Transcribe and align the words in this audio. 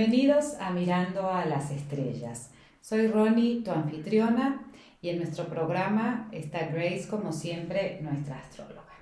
Bienvenidos 0.00 0.54
a 0.58 0.70
Mirando 0.70 1.30
a 1.30 1.44
las 1.44 1.70
Estrellas. 1.70 2.48
Soy 2.80 3.08
Ronnie, 3.08 3.62
tu 3.62 3.70
anfitriona, 3.70 4.62
y 5.02 5.10
en 5.10 5.18
nuestro 5.18 5.44
programa 5.44 6.26
está 6.32 6.68
Grace, 6.68 7.06
como 7.06 7.34
siempre, 7.34 7.98
nuestra 8.00 8.38
astróloga. 8.38 8.94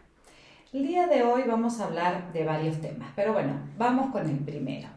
El 0.73 0.89
día 0.89 1.07
de 1.07 1.23
hoy 1.23 1.43
vamos 1.47 1.79
a 1.79 1.85
hablar 1.85 2.33
de 2.33 2.45
varios 2.45 2.81
temas, 2.81 3.13
pero 3.15 3.33
bueno, 3.33 3.61
vamos 3.79 4.11
con 4.11 4.29
el 4.29 4.39
primero. 4.39 4.89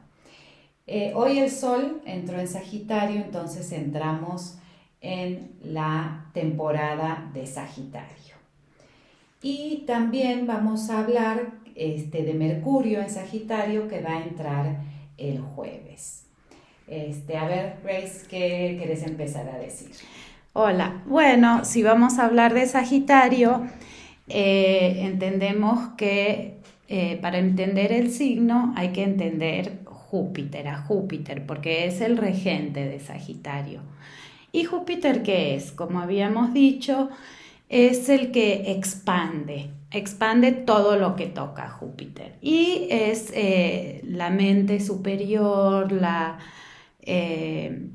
Eh, 0.88 1.12
hoy 1.14 1.38
el 1.38 1.52
Sol 1.52 2.02
entró 2.04 2.40
en 2.40 2.48
Sagitario, 2.48 3.18
entonces 3.22 3.72
entramos 3.72 4.58
en 5.02 5.52
la 5.62 6.32
temporada 6.34 7.30
de 7.32 7.46
Sagitario. 7.46 8.38
Y 9.44 9.84
también 9.86 10.48
vamos 10.48 10.90
a 10.90 11.02
hablar 11.02 11.52
este, 11.76 12.24
de 12.24 12.34
Mercurio 12.34 13.02
en 13.02 13.10
Sagitario 13.12 13.88
que 13.88 14.02
va 14.02 14.14
a 14.14 14.24
entrar 14.24 14.91
el 15.18 15.42
jueves. 15.42 16.26
Este, 16.88 17.38
a 17.38 17.46
ver, 17.48 17.78
Grace, 17.84 18.26
¿qué 18.30 18.78
querés 18.80 19.04
empezar 19.04 19.48
a 19.50 19.58
decir? 19.58 19.92
Hola, 20.54 21.04
bueno, 21.06 21.64
si 21.64 21.84
vamos 21.84 22.20
a 22.20 22.26
hablar 22.26 22.54
de 22.54 22.68
Sagitario, 22.68 23.68
eh, 24.28 24.98
entendemos 25.06 25.94
que 25.98 26.58
eh, 26.90 27.18
para 27.22 27.38
entender 27.38 27.94
el 27.94 28.12
signo 28.12 28.74
hay 28.76 28.90
que 28.90 29.04
entender 29.04 29.80
Júpiter, 29.86 30.68
a 30.68 30.82
Júpiter, 30.82 31.46
porque 31.46 31.86
es 31.86 32.02
el 32.02 32.18
regente 32.18 32.86
de 32.86 33.00
Sagitario. 33.00 33.80
¿Y 34.52 34.66
Júpiter 34.66 35.24
qué 35.24 35.56
es? 35.56 35.72
Como 35.72 36.02
habíamos 36.02 36.54
dicho, 36.54 37.10
es 37.70 38.10
el 38.10 38.32
que 38.32 38.72
expande, 38.74 39.70
expande 39.92 40.52
todo 40.52 40.96
lo 40.96 41.16
que 41.16 41.28
toca 41.28 41.70
Júpiter. 41.70 42.38
Y 42.42 42.88
es 42.90 43.32
eh, 43.34 44.02
la 44.06 44.30
mente 44.30 44.80
superior, 44.80 45.92
la 45.92 46.38
eh, 47.02 47.90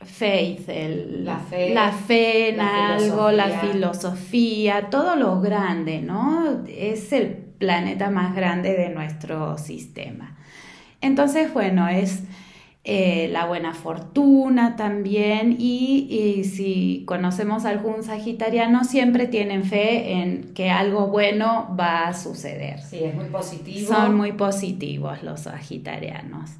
faith, 0.00 0.68
la, 0.68 1.38
fe, 1.38 1.74
la 1.74 1.92
fe 1.92 2.50
en 2.50 2.60
algo, 2.60 3.30
la 3.30 3.60
filosofía, 3.60 4.90
todo 4.90 5.16
lo 5.16 5.40
grande, 5.40 6.00
¿no? 6.00 6.64
Es 6.68 7.12
el 7.12 7.28
planeta 7.28 8.10
más 8.10 8.34
grande 8.34 8.74
de 8.74 8.90
nuestro 8.90 9.58
sistema. 9.58 10.36
Entonces, 11.00 11.52
bueno, 11.52 11.88
es 11.88 12.22
eh, 12.90 13.28
la 13.30 13.44
buena 13.44 13.74
fortuna 13.74 14.74
también 14.74 15.56
y, 15.58 16.42
si 16.44 17.02
conocemos 17.04 17.66
algún 17.66 18.02
sagitariano 18.02 18.82
siempre 18.82 19.26
tienen 19.26 19.64
fe 19.64 20.12
en 20.12 20.54
que 20.54 20.70
algo 20.70 21.08
bueno 21.08 21.76
va 21.78 22.08
a 22.08 22.14
suceder. 22.14 22.80
Sí, 22.80 23.04
es 23.04 23.14
muy 23.14 23.26
positivo. 23.26 23.88
Son 23.94 24.16
muy 24.16 24.32
positivos 24.32 25.22
los 25.22 25.40
sagitarianos. 25.40 26.52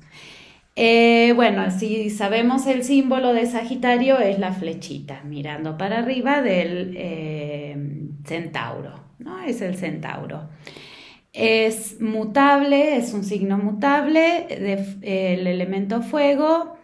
Eh, 0.77 1.33
bueno, 1.35 1.71
si 1.71 2.11
sabemos 2.11 2.67
el 2.67 2.85
símbolo 2.85 3.33
de 3.33 3.47
Sagitario 3.47 4.19
es 4.19 4.39
la 4.39 4.53
flechita 4.53 5.23
mirando 5.25 5.79
para 5.79 6.01
arriba 6.01 6.43
del 6.43 6.93
eh, 6.99 7.75
centauro, 8.25 9.01
¿no? 9.19 9.41
Es 9.45 9.63
el 9.63 9.79
centauro. 9.79 10.43
Es 11.41 12.01
mutable, 12.01 12.97
es 12.97 13.15
un 13.15 13.23
signo 13.23 13.59
mutable 13.59 14.47
del 14.99 15.47
elemento 15.47 16.03
fuego 16.03 16.77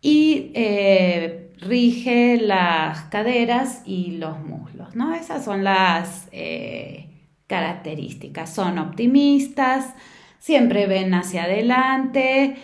y 0.00 0.52
eh, 0.54 1.52
rige 1.58 2.38
las 2.40 3.02
caderas 3.10 3.82
y 3.84 4.12
los 4.12 4.40
muslos, 4.40 4.96
¿no? 4.96 5.14
Esas 5.14 5.44
son 5.44 5.64
las 5.64 6.30
eh, 6.32 7.10
características. 7.46 8.54
Son 8.54 8.78
optimistas, 8.78 9.92
siempre 10.38 10.86
ven 10.86 11.12
hacia 11.12 11.44
adelante, 11.44 12.56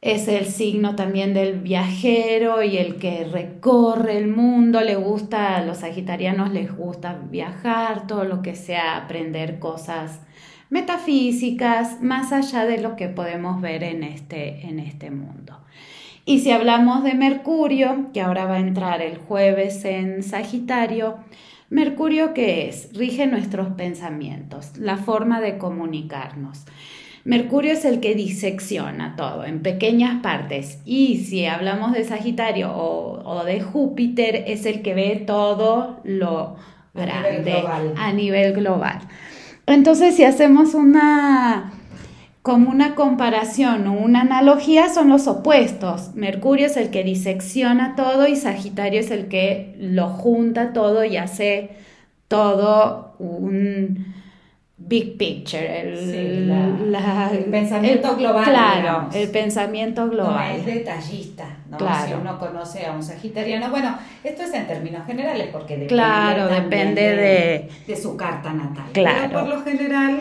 es 0.00 0.26
el 0.26 0.46
signo 0.46 0.96
también 0.96 1.32
del 1.32 1.60
viajero 1.60 2.64
y 2.64 2.76
el 2.76 2.96
que 2.96 3.22
recorre 3.22 4.18
el 4.18 4.26
mundo, 4.26 4.80
le 4.80 4.96
gusta, 4.96 5.54
a 5.54 5.64
los 5.64 5.78
sagitarianos 5.78 6.50
les 6.52 6.76
gusta 6.76 7.16
viajar, 7.30 8.08
todo 8.08 8.24
lo 8.24 8.42
que 8.42 8.56
sea 8.56 8.96
aprender 8.96 9.60
cosas 9.60 10.25
metafísicas, 10.70 12.02
más 12.02 12.32
allá 12.32 12.64
de 12.64 12.78
lo 12.78 12.96
que 12.96 13.08
podemos 13.08 13.60
ver 13.60 13.82
en 13.82 14.02
este, 14.02 14.66
en 14.66 14.78
este 14.78 15.10
mundo. 15.10 15.60
Y 16.24 16.40
si 16.40 16.50
hablamos 16.50 17.04
de 17.04 17.14
Mercurio, 17.14 18.10
que 18.12 18.20
ahora 18.20 18.46
va 18.46 18.56
a 18.56 18.60
entrar 18.60 19.00
el 19.00 19.16
jueves 19.16 19.84
en 19.84 20.22
Sagitario, 20.22 21.18
Mercurio 21.68 22.32
qué 22.32 22.68
es? 22.68 22.90
Rige 22.94 23.26
nuestros 23.26 23.68
pensamientos, 23.74 24.76
la 24.76 24.96
forma 24.96 25.40
de 25.40 25.58
comunicarnos. 25.58 26.64
Mercurio 27.24 27.72
es 27.72 27.84
el 27.84 27.98
que 27.98 28.14
disecciona 28.14 29.16
todo 29.16 29.44
en 29.44 29.60
pequeñas 29.60 30.22
partes 30.22 30.80
y 30.84 31.24
si 31.24 31.44
hablamos 31.46 31.92
de 31.92 32.04
Sagitario 32.04 32.72
o, 32.72 33.42
de 33.44 33.60
Júpiter 33.60 34.44
es 34.46 34.64
el 34.64 34.80
que 34.80 34.94
ve 34.94 35.24
todo 35.26 35.98
lo 36.04 36.54
grande 36.94 37.64
a 37.96 38.12
nivel 38.12 38.52
global. 38.52 39.00
Entonces, 39.66 40.16
si 40.16 40.24
hacemos 40.24 40.74
una 40.74 41.72
como 42.46 42.70
una 42.70 42.94
comparación 42.94 43.88
o 43.88 43.94
una 43.94 44.20
analogía 44.20 44.88
son 44.88 45.08
los 45.08 45.26
opuestos. 45.26 46.14
Mercurio 46.14 46.66
es 46.66 46.76
el 46.76 46.90
que 46.90 47.02
disecciona 47.02 47.96
todo 47.96 48.28
y 48.28 48.36
Sagitario 48.36 49.00
es 49.00 49.10
el 49.10 49.26
que 49.26 49.74
lo 49.80 50.08
junta 50.10 50.72
todo 50.72 51.04
y 51.04 51.16
hace 51.16 51.70
todo 52.28 53.16
un 53.18 54.14
big 54.86 55.18
picture, 55.18 55.80
el, 55.80 57.46
pensamiento 57.50 58.16
global. 58.16 58.44
Claro, 58.44 59.08
el 59.12 59.28
pensamiento 59.30 60.08
global. 60.08 60.52
No 60.52 60.58
es 60.58 60.66
detallista, 60.66 61.56
¿no? 61.68 61.76
Claro. 61.76 62.06
Si 62.06 62.14
uno 62.14 62.38
conoce 62.38 62.86
a 62.86 62.92
un 62.92 63.02
sagitariano, 63.02 63.68
bueno, 63.70 63.98
esto 64.22 64.44
es 64.44 64.54
en 64.54 64.66
términos 64.66 65.04
generales 65.04 65.48
porque 65.52 65.74
depende, 65.74 65.94
claro, 65.94 66.46
depende 66.46 67.16
de, 67.16 67.70
de, 67.86 67.96
su 67.96 68.16
carta 68.16 68.52
natal. 68.52 68.86
Claro. 68.92 69.28
Pero 69.28 69.40
por 69.40 69.48
lo 69.48 69.62
general 69.62 70.20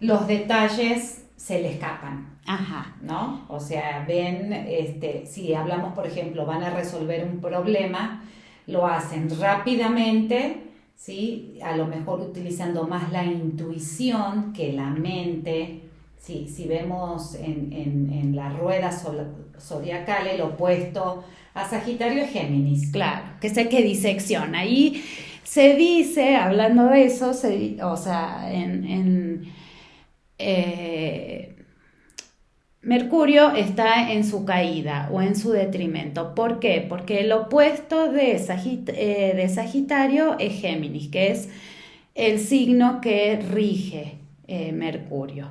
los 0.00 0.26
detalles 0.26 1.26
se 1.36 1.60
le 1.60 1.72
escapan. 1.72 2.38
Ajá. 2.46 2.96
¿No? 3.02 3.44
O 3.48 3.60
sea, 3.60 4.04
ven, 4.08 4.52
este, 4.52 5.26
si 5.26 5.52
hablamos, 5.54 5.92
por 5.92 6.06
ejemplo, 6.06 6.46
van 6.46 6.62
a 6.62 6.70
resolver 6.70 7.22
un 7.24 7.40
problema, 7.40 8.24
lo 8.66 8.86
hacen 8.86 9.28
rápidamente 9.38 10.69
¿sí? 11.00 11.58
A 11.62 11.76
lo 11.76 11.86
mejor 11.86 12.20
utilizando 12.20 12.86
más 12.86 13.10
la 13.10 13.24
intuición 13.24 14.52
que 14.52 14.72
la 14.72 14.90
mente. 14.90 15.80
Si 16.18 16.66
vemos 16.68 17.34
en, 17.34 17.72
en, 18.12 18.36
la 18.36 18.50
rueda 18.50 18.92
zodiacal 18.92 20.28
el 20.28 20.40
opuesto 20.42 21.24
a 21.54 21.68
Sagitario 21.68 22.22
es 22.22 22.30
Géminis. 22.30 22.92
Claro, 22.92 23.24
que 23.40 23.48
sé 23.48 23.68
que 23.68 23.82
disecciona. 23.82 24.64
Y 24.64 25.02
se 25.42 25.74
dice, 25.74 26.36
hablando 26.36 26.84
de 26.84 27.06
eso, 27.06 27.30
o 27.30 27.96
sea, 27.96 28.52
en, 28.52 28.84
en 28.84 29.52
eh, 30.38 31.56
Mercurio 32.82 33.54
está 33.54 34.10
en 34.10 34.24
su 34.24 34.46
caída 34.46 35.10
o 35.12 35.20
en 35.20 35.36
su 35.36 35.50
detrimento. 35.50 36.34
¿Por 36.34 36.60
qué? 36.60 36.84
Porque 36.88 37.20
el 37.20 37.30
opuesto 37.32 38.10
de, 38.10 38.36
eh, 38.36 39.48
Sagitario 39.48 40.38
es 40.38 40.60
Géminis, 40.60 41.08
que 41.08 41.30
es 41.30 41.50
el 42.14 42.38
signo 42.40 43.02
que 43.02 43.36
rige 43.36 44.16
eh, 44.48 44.72
Mercurio. 44.72 45.50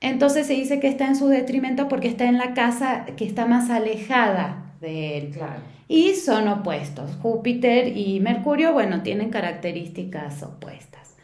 Entonces 0.00 0.46
se 0.46 0.54
dice 0.54 0.80
que 0.80 0.88
está 0.88 1.06
en 1.06 1.16
su 1.16 1.28
detrimento 1.28 1.86
porque 1.86 2.08
está 2.08 2.24
en 2.24 2.38
la 2.38 2.54
casa 2.54 3.04
que 3.16 3.26
está 3.26 3.44
más 3.44 3.68
alejada 3.68 4.72
de 4.80 5.18
él. 5.18 5.30
Claro. 5.30 5.60
Y 5.86 6.14
son 6.14 6.48
opuestos. 6.48 7.10
Júpiter 7.20 7.94
y 7.94 8.20
Mercurio, 8.20 8.72
bueno, 8.72 9.02
tienen 9.02 9.28
características 9.28 10.42
opuestas. 10.42 11.16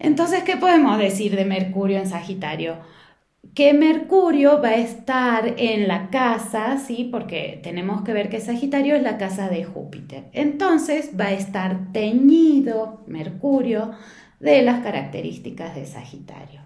Entonces, 0.00 0.42
¿qué 0.42 0.56
podemos 0.56 0.98
decir 0.98 1.36
de 1.36 1.44
Mercurio 1.44 1.98
en 1.98 2.08
Sagitario? 2.08 2.76
Que 3.54 3.74
Mercurio 3.74 4.62
va 4.62 4.70
a 4.70 4.76
estar 4.76 5.54
en 5.58 5.86
la 5.86 6.08
casa, 6.10 6.78
¿sí? 6.78 7.08
Porque 7.10 7.60
tenemos 7.62 8.02
que 8.02 8.12
ver 8.12 8.30
que 8.30 8.40
Sagitario 8.40 8.96
es 8.96 9.02
la 9.02 9.18
casa 9.18 9.48
de 9.48 9.64
Júpiter. 9.64 10.24
Entonces 10.32 11.10
va 11.20 11.26
a 11.26 11.32
estar 11.32 11.92
teñido 11.92 13.02
Mercurio 13.06 13.92
de 14.40 14.62
las 14.62 14.82
características 14.82 15.74
de 15.74 15.86
Sagitario. 15.86 16.62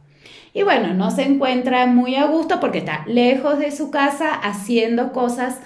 Y 0.55 0.62
bueno, 0.62 0.94
no 0.94 1.11
se 1.11 1.25
encuentra 1.25 1.87
muy 1.87 2.14
a 2.14 2.26
gusto 2.26 2.61
porque 2.61 2.78
está 2.78 3.05
lejos 3.06 3.58
de 3.58 3.73
su 3.73 3.90
casa 3.90 4.32
haciendo 4.34 5.12
cosas 5.12 5.58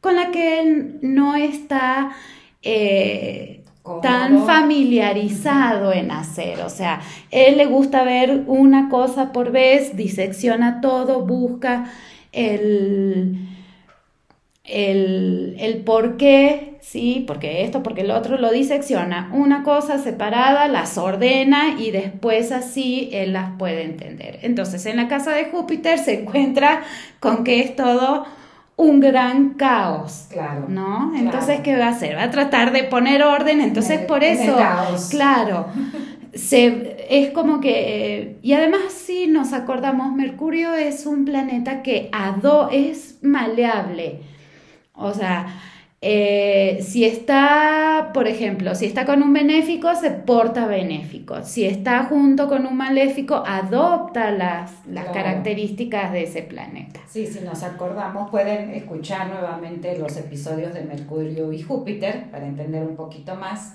con 0.00 0.16
las 0.16 0.28
que 0.28 0.60
él 0.60 0.98
no 1.02 1.34
está 1.34 2.12
eh, 2.62 3.57
tan 4.02 4.46
familiarizado 4.46 5.92
en 5.92 6.10
hacer. 6.10 6.60
O 6.60 6.70
sea, 6.70 7.00
él 7.30 7.56
le 7.56 7.66
gusta 7.66 8.04
ver 8.04 8.44
una 8.46 8.88
cosa 8.88 9.32
por 9.32 9.50
vez, 9.50 9.96
disecciona 9.96 10.80
todo, 10.80 11.26
busca 11.26 11.90
el, 12.32 13.48
el, 14.64 15.82
por 15.84 16.16
qué 16.16 16.68
Sí, 16.80 17.24
porque 17.26 17.64
esto, 17.64 17.82
porque 17.82 18.00
el 18.00 18.10
otro 18.10 18.38
lo 18.38 18.50
disecciona, 18.50 19.30
una 19.34 19.62
cosa 19.62 19.98
separada, 19.98 20.68
las 20.68 20.96
ordena 20.96 21.76
y 21.78 21.90
después 21.90 22.50
así 22.50 23.10
él 23.12 23.34
las 23.34 23.58
puede 23.58 23.82
entender. 23.82 24.38
Entonces, 24.40 24.86
en 24.86 24.96
la 24.96 25.06
casa 25.06 25.32
de 25.32 25.46
Júpiter 25.46 25.98
se 25.98 26.22
encuentra 26.22 26.84
con 27.20 27.44
que 27.44 27.60
es 27.60 27.76
todo 27.76 28.24
un 28.78 29.00
gran 29.00 29.54
caos. 29.54 30.26
Claro. 30.30 30.66
¿No? 30.68 31.12
Entonces, 31.14 31.60
¿qué 31.60 31.76
va 31.76 31.86
a 31.86 31.90
hacer? 31.90 32.16
Va 32.16 32.22
a 32.22 32.30
tratar 32.30 32.72
de 32.72 32.84
poner 32.84 33.22
orden, 33.22 33.60
entonces 33.60 34.00
por 34.00 34.24
eso, 34.24 34.56
claro, 35.10 35.66
se, 36.32 36.96
es 37.10 37.32
como 37.32 37.60
que, 37.60 38.38
y 38.40 38.52
además 38.52 38.92
si 38.92 39.26
nos 39.26 39.52
acordamos, 39.52 40.12
Mercurio 40.12 40.74
es 40.74 41.06
un 41.06 41.24
planeta 41.24 41.82
que 41.82 42.08
ado, 42.12 42.70
es 42.72 43.18
maleable. 43.20 44.20
O 44.94 45.12
sea, 45.12 45.46
eh, 46.00 46.78
si 46.80 47.04
está, 47.04 48.10
por 48.14 48.28
ejemplo, 48.28 48.76
si 48.76 48.86
está 48.86 49.04
con 49.04 49.20
un 49.20 49.32
benéfico, 49.32 49.92
se 49.96 50.10
porta 50.10 50.66
benéfico. 50.66 51.42
Si 51.42 51.64
está 51.64 52.04
junto 52.04 52.46
con 52.46 52.66
un 52.66 52.76
maléfico, 52.76 53.42
adopta 53.44 54.30
las, 54.30 54.86
las 54.86 55.06
características 55.06 56.12
de 56.12 56.22
ese 56.22 56.42
planeta. 56.42 57.00
Sí, 57.08 57.26
si 57.26 57.40
nos 57.40 57.64
acordamos, 57.64 58.30
pueden 58.30 58.70
escuchar 58.70 59.28
nuevamente 59.28 59.98
los 59.98 60.16
episodios 60.16 60.72
de 60.72 60.82
Mercurio 60.82 61.52
y 61.52 61.62
Júpiter 61.62 62.30
para 62.30 62.46
entender 62.46 62.84
un 62.84 62.94
poquito 62.94 63.34
más. 63.34 63.74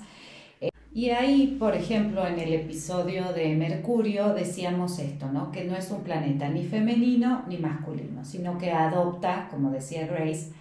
Eh, 0.62 0.70
y 0.94 1.10
ahí, 1.10 1.58
por 1.58 1.76
ejemplo, 1.76 2.26
en 2.26 2.38
el 2.40 2.54
episodio 2.54 3.34
de 3.34 3.54
Mercurio 3.54 4.32
decíamos 4.32 4.98
esto, 4.98 5.30
¿no? 5.30 5.52
Que 5.52 5.64
no 5.64 5.76
es 5.76 5.90
un 5.90 6.02
planeta 6.02 6.48
ni 6.48 6.64
femenino 6.64 7.44
ni 7.48 7.58
masculino, 7.58 8.24
sino 8.24 8.56
que 8.56 8.70
adopta, 8.70 9.48
como 9.50 9.70
decía 9.70 10.06
Grace, 10.06 10.52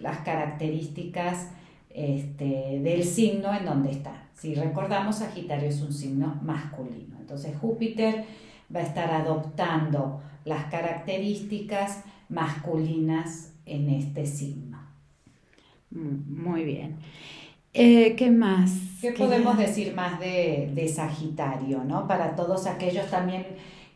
las 0.00 0.18
características 0.18 1.48
este, 1.90 2.80
del 2.82 3.04
signo 3.04 3.54
en 3.54 3.64
donde 3.64 3.90
está. 3.90 4.28
Si 4.34 4.54
recordamos, 4.54 5.16
Sagitario 5.16 5.68
es 5.68 5.82
un 5.82 5.92
signo 5.92 6.38
masculino. 6.42 7.16
Entonces 7.20 7.56
Júpiter 7.60 8.24
va 8.74 8.80
a 8.80 8.84
estar 8.84 9.10
adoptando 9.10 10.22
las 10.44 10.64
características 10.66 12.04
masculinas 12.28 13.52
en 13.66 13.90
este 13.90 14.26
signo. 14.26 14.78
Mm, 15.90 16.42
muy 16.42 16.64
bien. 16.64 16.96
Eh, 17.72 18.16
¿Qué 18.16 18.30
más? 18.30 18.72
¿Qué, 19.00 19.12
podemos 19.12 19.56
decir 19.58 19.94
más 19.94 20.18
de, 20.18 20.70
de 20.74 20.88
Sagitario? 20.88 21.84
¿no? 21.84 22.08
Para 22.08 22.34
todos 22.34 22.66
aquellos 22.66 23.08
también 23.10 23.46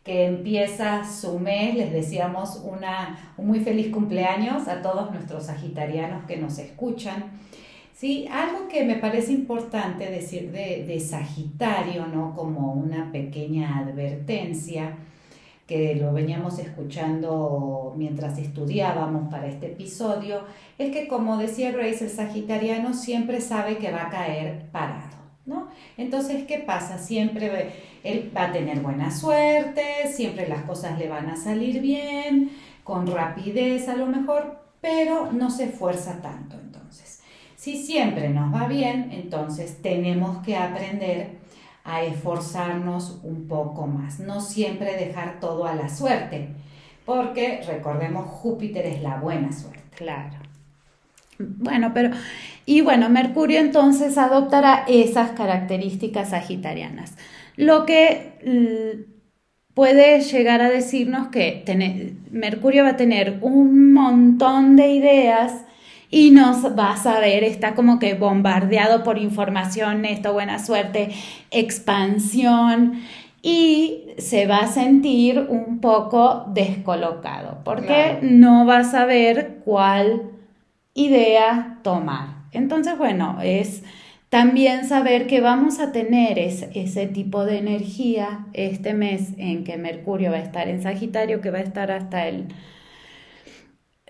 que 0.04 0.26
empieza 0.26 1.02
su 1.10 1.38
mes, 1.38 1.74
les 1.74 1.90
decíamos 1.90 2.62
una, 2.62 3.32
un 3.38 3.46
muy 3.46 3.60
feliz 3.60 3.88
cumpleaños 3.88 4.68
a 4.68 4.82
todos 4.82 5.10
nuestros 5.10 5.44
sagitarianos 5.44 6.24
que 6.26 6.36
nos 6.36 6.58
escuchan. 6.58 7.24
Sí, 7.94 8.28
algo 8.30 8.68
que 8.68 8.84
me 8.84 8.96
parece 8.96 9.32
importante 9.32 10.10
decir 10.10 10.52
de, 10.52 10.84
de 10.86 11.00
Sagitario, 11.00 12.06
¿no? 12.06 12.34
Como 12.34 12.74
una 12.74 13.10
pequeña 13.12 13.78
advertencia, 13.78 14.96
que 15.66 15.94
lo 15.94 16.12
veníamos 16.12 16.58
escuchando 16.58 17.94
mientras 17.96 18.36
estudiábamos 18.38 19.30
para 19.30 19.46
este 19.46 19.68
episodio, 19.68 20.42
es 20.76 20.92
que 20.92 21.08
como 21.08 21.38
decía 21.38 21.72
Grace, 21.72 22.04
el 22.04 22.10
sagitariano 22.10 22.92
siempre 22.92 23.40
sabe 23.40 23.78
que 23.78 23.90
va 23.90 24.02
a 24.02 24.10
caer 24.10 24.66
parado. 24.70 25.14
¿no? 25.46 25.68
Entonces, 25.96 26.44
¿qué 26.44 26.58
pasa? 26.58 26.98
Siempre 26.98 27.72
él 28.04 28.30
va 28.36 28.44
a 28.44 28.52
tener 28.52 28.80
buena 28.80 29.10
suerte, 29.10 29.82
siempre 30.12 30.46
las 30.46 30.62
cosas 30.62 30.98
le 30.98 31.08
van 31.08 31.28
a 31.28 31.36
salir 31.36 31.80
bien, 31.80 32.50
con 32.84 33.06
rapidez 33.06 33.88
a 33.88 33.96
lo 33.96 34.06
mejor, 34.06 34.60
pero 34.80 35.32
no 35.32 35.50
se 35.50 35.64
esfuerza 35.64 36.20
tanto 36.20 36.56
entonces. 36.56 37.22
Si 37.56 37.82
siempre 37.82 38.28
nos 38.28 38.54
va 38.54 38.68
bien, 38.68 39.08
entonces 39.10 39.80
tenemos 39.80 40.44
que 40.44 40.54
aprender 40.56 41.38
a 41.82 42.02
esforzarnos 42.02 43.20
un 43.22 43.48
poco 43.48 43.86
más, 43.86 44.20
no 44.20 44.40
siempre 44.40 44.96
dejar 44.96 45.40
todo 45.40 45.66
a 45.66 45.74
la 45.74 45.88
suerte, 45.88 46.48
porque 47.06 47.62
recordemos 47.66 48.26
Júpiter 48.26 48.86
es 48.86 49.02
la 49.02 49.16
buena 49.16 49.52
suerte. 49.52 49.82
Claro. 49.96 50.44
Bueno, 51.38 51.92
pero, 51.92 52.10
y 52.64 52.80
bueno, 52.80 53.08
Mercurio 53.08 53.60
entonces 53.60 54.18
adoptará 54.18 54.84
esas 54.86 55.32
características 55.32 56.30
sagitarianas, 56.30 57.14
lo 57.56 57.86
que 57.86 59.06
puede 59.74 60.20
llegar 60.20 60.60
a 60.60 60.70
decirnos 60.70 61.28
que 61.28 61.64
Mercurio 62.30 62.84
va 62.84 62.90
a 62.90 62.96
tener 62.96 63.38
un 63.40 63.92
montón 63.92 64.76
de 64.76 64.88
ideas 64.88 65.64
y 66.10 66.30
nos 66.30 66.78
va 66.78 66.92
a 66.92 66.96
saber, 66.96 67.42
está 67.42 67.74
como 67.74 67.98
que 67.98 68.14
bombardeado 68.14 69.02
por 69.02 69.18
información, 69.18 70.04
esto, 70.04 70.32
buena 70.32 70.60
suerte, 70.60 71.10
expansión, 71.50 73.02
y 73.42 74.04
se 74.16 74.46
va 74.46 74.58
a 74.58 74.66
sentir 74.68 75.46
un 75.48 75.80
poco 75.80 76.46
descolocado, 76.54 77.58
porque 77.64 78.18
no 78.22 78.64
va 78.64 78.78
a 78.78 78.84
saber 78.84 79.60
cuál 79.64 80.30
idea 80.94 81.80
tomar. 81.82 82.28
Entonces, 82.52 82.96
bueno, 82.96 83.38
es 83.42 83.82
también 84.34 84.84
saber 84.84 85.28
que 85.28 85.40
vamos 85.40 85.78
a 85.78 85.92
tener 85.92 86.40
ese 86.40 87.06
tipo 87.06 87.44
de 87.44 87.58
energía 87.58 88.46
este 88.52 88.92
mes 88.92 89.28
en 89.38 89.62
que 89.62 89.76
Mercurio 89.76 90.32
va 90.32 90.38
a 90.38 90.40
estar 90.40 90.66
en 90.66 90.82
Sagitario, 90.82 91.40
que 91.40 91.52
va 91.52 91.58
a 91.58 91.62
estar 91.62 91.92
hasta 91.92 92.26
el 92.26 92.48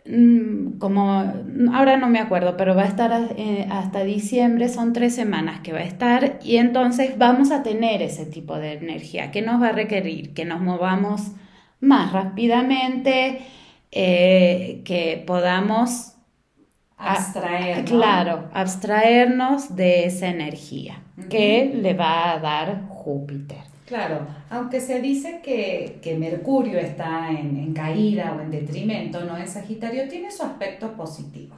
mm, 0.06 0.79
como 0.79 1.31
ahora 1.75 1.99
no 1.99 2.09
me 2.09 2.21
acuerdo, 2.21 2.56
pero 2.56 2.75
va 2.75 2.85
a 2.85 2.87
estar 2.87 3.35
eh, 3.37 3.67
hasta 3.71 4.03
diciembre, 4.03 4.71
son 4.71 4.94
tres 4.94 5.15
semanas 5.15 5.61
que 5.61 5.75
va 5.75 5.81
a 5.81 5.85
estar 5.85 6.38
y 6.43 6.56
entonces 6.56 7.19
vamos 7.19 7.50
a 7.50 7.62
tener 7.62 8.00
ese 8.00 8.25
tipo 8.25 8.56
de 8.56 8.73
energía 8.73 9.31
que 9.31 9.43
nos 9.43 9.61
va 9.61 9.69
a 9.69 9.73
requerir 9.73 10.32
que 10.32 10.47
nos 10.47 10.62
movamos 10.62 11.32
más 11.81 12.15
rápidamente, 12.15 13.43
eh, 13.93 14.81
que 14.87 15.23
podamos 15.26 16.13
abstraer. 16.96 17.85
Claro, 17.85 18.49
abstraernos 18.52 19.75
de 19.75 20.06
esa 20.06 20.29
energía 20.29 21.02
que 21.29 21.73
le 21.75 21.94
va 21.94 22.32
a 22.32 22.38
dar 22.38 22.88
Júpiter. 22.88 23.58
Claro, 23.87 24.26
aunque 24.49 24.81
se 24.81 25.00
dice 25.00 25.41
que, 25.43 26.17
Mercurio 26.19 26.79
está 26.79 27.31
en, 27.31 27.73
caída 27.75 28.35
o 28.37 28.41
en 28.41 28.50
detrimento, 28.50 29.25
¿no? 29.25 29.37
En 29.37 29.46
Sagitario 29.46 30.08
tiene 30.08 30.31
su 30.31 30.43
aspecto 30.43 30.93
positivo. 30.93 31.55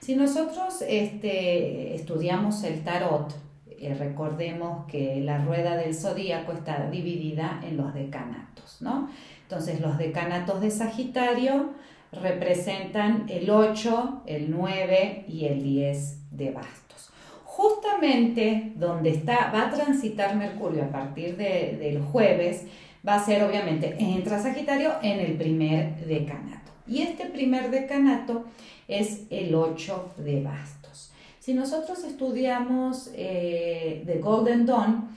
Si 0.00 0.16
nosotros 0.16 0.82
este, 0.88 1.94
estudiamos 1.94 2.64
el 2.64 2.82
tarot, 2.82 3.34
eh, 3.66 3.94
recordemos 3.94 4.86
que 4.86 5.20
la 5.20 5.44
rueda 5.44 5.76
del 5.76 5.94
zodíaco 5.94 6.52
está 6.52 6.88
dividida 6.90 7.60
en 7.62 7.76
los 7.76 7.92
decanatos, 7.92 8.78
¿no? 8.80 9.10
Entonces, 9.42 9.80
los 9.80 9.98
decanatos 9.98 10.62
de 10.62 10.70
Sagitario 10.70 11.74
representan 12.12 13.26
el 13.28 13.50
8, 13.50 14.22
el 14.26 14.50
9 14.50 15.24
y 15.28 15.46
el 15.46 15.62
10 15.62 16.36
de 16.36 16.50
bastos. 16.50 17.10
Justamente 17.44 18.72
donde 18.76 19.10
está, 19.10 19.50
va 19.52 19.66
a 19.66 19.70
transitar 19.70 20.36
Mercurio 20.36 20.84
a 20.84 20.88
partir 20.88 21.36
de, 21.36 21.76
del 21.78 22.00
jueves, 22.00 22.66
va 23.06 23.16
a 23.16 23.24
ser 23.24 23.42
obviamente, 23.42 23.96
entra 23.98 24.40
Sagitario 24.40 24.92
en 25.02 25.20
el 25.20 25.36
primer 25.36 25.96
decanato. 26.06 26.72
Y 26.86 27.02
este 27.02 27.26
primer 27.26 27.70
decanato 27.70 28.44
es 28.86 29.24
el 29.30 29.54
8 29.54 30.14
de 30.18 30.42
bastos. 30.42 31.12
Si 31.38 31.54
nosotros 31.54 32.04
estudiamos 32.04 33.10
eh, 33.14 34.02
The 34.06 34.18
Golden 34.18 34.66
Dawn, 34.66 35.08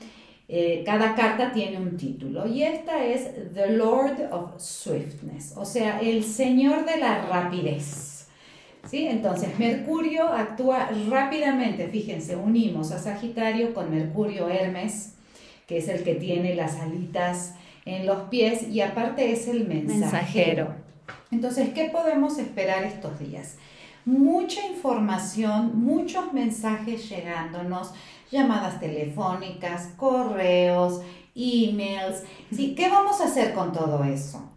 eh, 0.54 0.84
cada 0.86 1.16
carta 1.16 1.54
tiene 1.54 1.78
un 1.78 1.96
título 1.96 2.46
y 2.46 2.64
esta 2.64 3.06
es 3.06 3.54
The 3.54 3.72
Lord 3.72 4.34
of 4.34 4.60
Swiftness, 4.62 5.54
o 5.56 5.64
sea, 5.64 6.02
el 6.02 6.26
Señor 6.26 6.84
de 6.84 6.98
la 6.98 7.26
rapidez. 7.26 8.28
¿Sí? 8.86 9.08
Entonces, 9.08 9.58
Mercurio 9.58 10.28
actúa 10.28 10.90
rápidamente, 11.10 11.88
fíjense, 11.88 12.36
unimos 12.36 12.92
a 12.92 13.00
Sagitario 13.00 13.74
con 13.74 13.92
Mercurio 13.92 14.50
Hermes, 14.50 15.14
que 15.68 15.78
es 15.78 15.88
el 15.88 16.04
que 16.04 16.16
tiene 16.16 16.54
las 16.54 16.82
alitas 16.82 17.54
en 17.86 18.06
los 18.06 18.24
pies 18.24 18.68
y 18.68 18.82
aparte 18.82 19.32
es 19.32 19.48
el 19.48 19.66
mensajero. 19.70 20.76
Entonces, 21.32 21.70
¿qué 21.70 21.86
podemos 21.86 22.38
esperar 22.40 22.84
estos 22.84 23.18
días? 23.20 23.56
Mucha 24.04 24.68
información, 24.68 25.80
muchos 25.80 26.34
mensajes 26.34 27.08
llegándonos, 27.08 27.94
llamadas 28.32 28.80
telefónicas, 28.80 29.90
correos, 29.98 31.02
emails. 31.36 32.24
¿Sí? 32.52 32.74
¿Qué 32.76 32.90
vamos 32.90 33.22
a 33.22 33.26
hacer 33.26 33.54
con 33.54 33.72
todo 33.72 34.04
eso? 34.04 34.50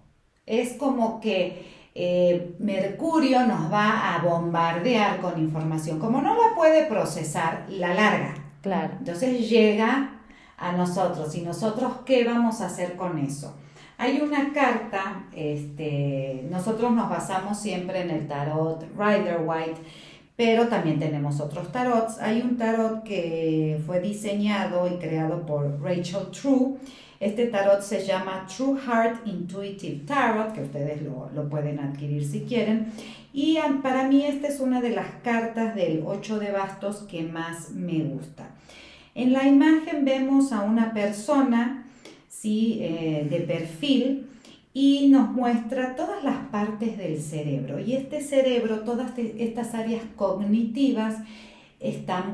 Es 0.47 0.75
como 0.75 1.21
que 1.21 1.91
eh, 1.95 2.55
Mercurio 2.59 3.47
nos 3.47 3.73
va 3.73 4.15
a 4.15 4.23
bombardear 4.23 5.21
con 5.21 5.39
información. 5.41 5.99
Como 5.99 6.21
no 6.23 6.35
la 6.35 6.55
puede 6.55 6.87
procesar, 6.87 7.67
la 7.69 7.95
larga. 7.95 8.35
Claro. 8.63 8.95
Entonces 8.99 9.49
llega 9.49 10.21
a 10.57 10.73
nosotros. 10.73 11.35
¿Y 11.35 11.43
nosotros 11.43 11.93
qué 12.05 12.25
vamos 12.25 12.61
a 12.61 12.67
hacer 12.67 12.97
con 12.97 13.19
eso? 13.19 13.57
Hay 13.97 14.21
una 14.21 14.53
carta, 14.53 15.27
este, 15.33 16.47
nosotros 16.51 16.91
nos 16.91 17.09
basamos 17.09 17.61
siempre 17.61 18.01
en 18.01 18.11
el 18.11 18.27
tarot 18.27 18.83
Rider 18.99 19.43
White 19.45 19.81
pero 20.37 20.69
también 20.69 20.99
tenemos 20.99 21.41
otros 21.41 21.71
tarots. 21.71 22.19
Hay 22.21 22.43
un 22.43 22.57
tarot 22.57 23.05
que 23.05 23.81
fue 23.87 24.01
diseñado 24.01 24.89
y 24.89 24.99
creado 24.99 25.47
por 25.47 25.81
Rachel 25.81 26.31
True. 26.31 26.77
Este 27.21 27.47
tarot 27.47 27.81
se 27.81 28.05
llama 28.05 28.47
True 28.47 28.79
Heart 28.81 29.27
Intuitive 29.27 30.05
Tarot, 30.05 30.53
que 30.53 30.63
ustedes 30.63 31.03
lo, 31.03 31.31
lo 31.35 31.49
pueden 31.49 31.79
adquirir 31.79 32.27
si 32.27 32.41
quieren. 32.41 32.93
Y 33.33 33.59
para 33.83 34.09
mí 34.09 34.25
esta 34.25 34.49
es 34.49 34.61
una 34.61 34.81
de 34.81 34.91
las 34.91 35.09
cartas 35.23 35.75
del 35.75 36.03
8 36.05 36.39
de 36.39 36.51
bastos 36.53 36.99
que 37.09 37.23
más 37.23 37.71
me 37.71 38.03
gusta. 38.05 38.51
En 39.15 39.33
la 39.33 39.47
imagen 39.47 40.05
vemos 40.05 40.53
a 40.53 40.63
una 40.63 40.93
persona 40.93 41.87
¿sí? 42.29 42.79
Eh, 42.81 43.27
de 43.31 43.41
perfil 43.41 44.29
y 44.77 45.09
nos 45.09 45.31
muestra 45.31 45.95
todas 45.95 46.25
las 46.25 46.49
partes 46.49 46.99
del 46.99 47.23
cerebro. 47.23 47.79
Y 47.79 47.95
este 47.95 48.21
cerebro, 48.21 48.81
todas 48.81 49.17
estas 49.17 49.73
áreas 49.73 50.03
cognitivas 50.17 51.19
están 51.79 52.33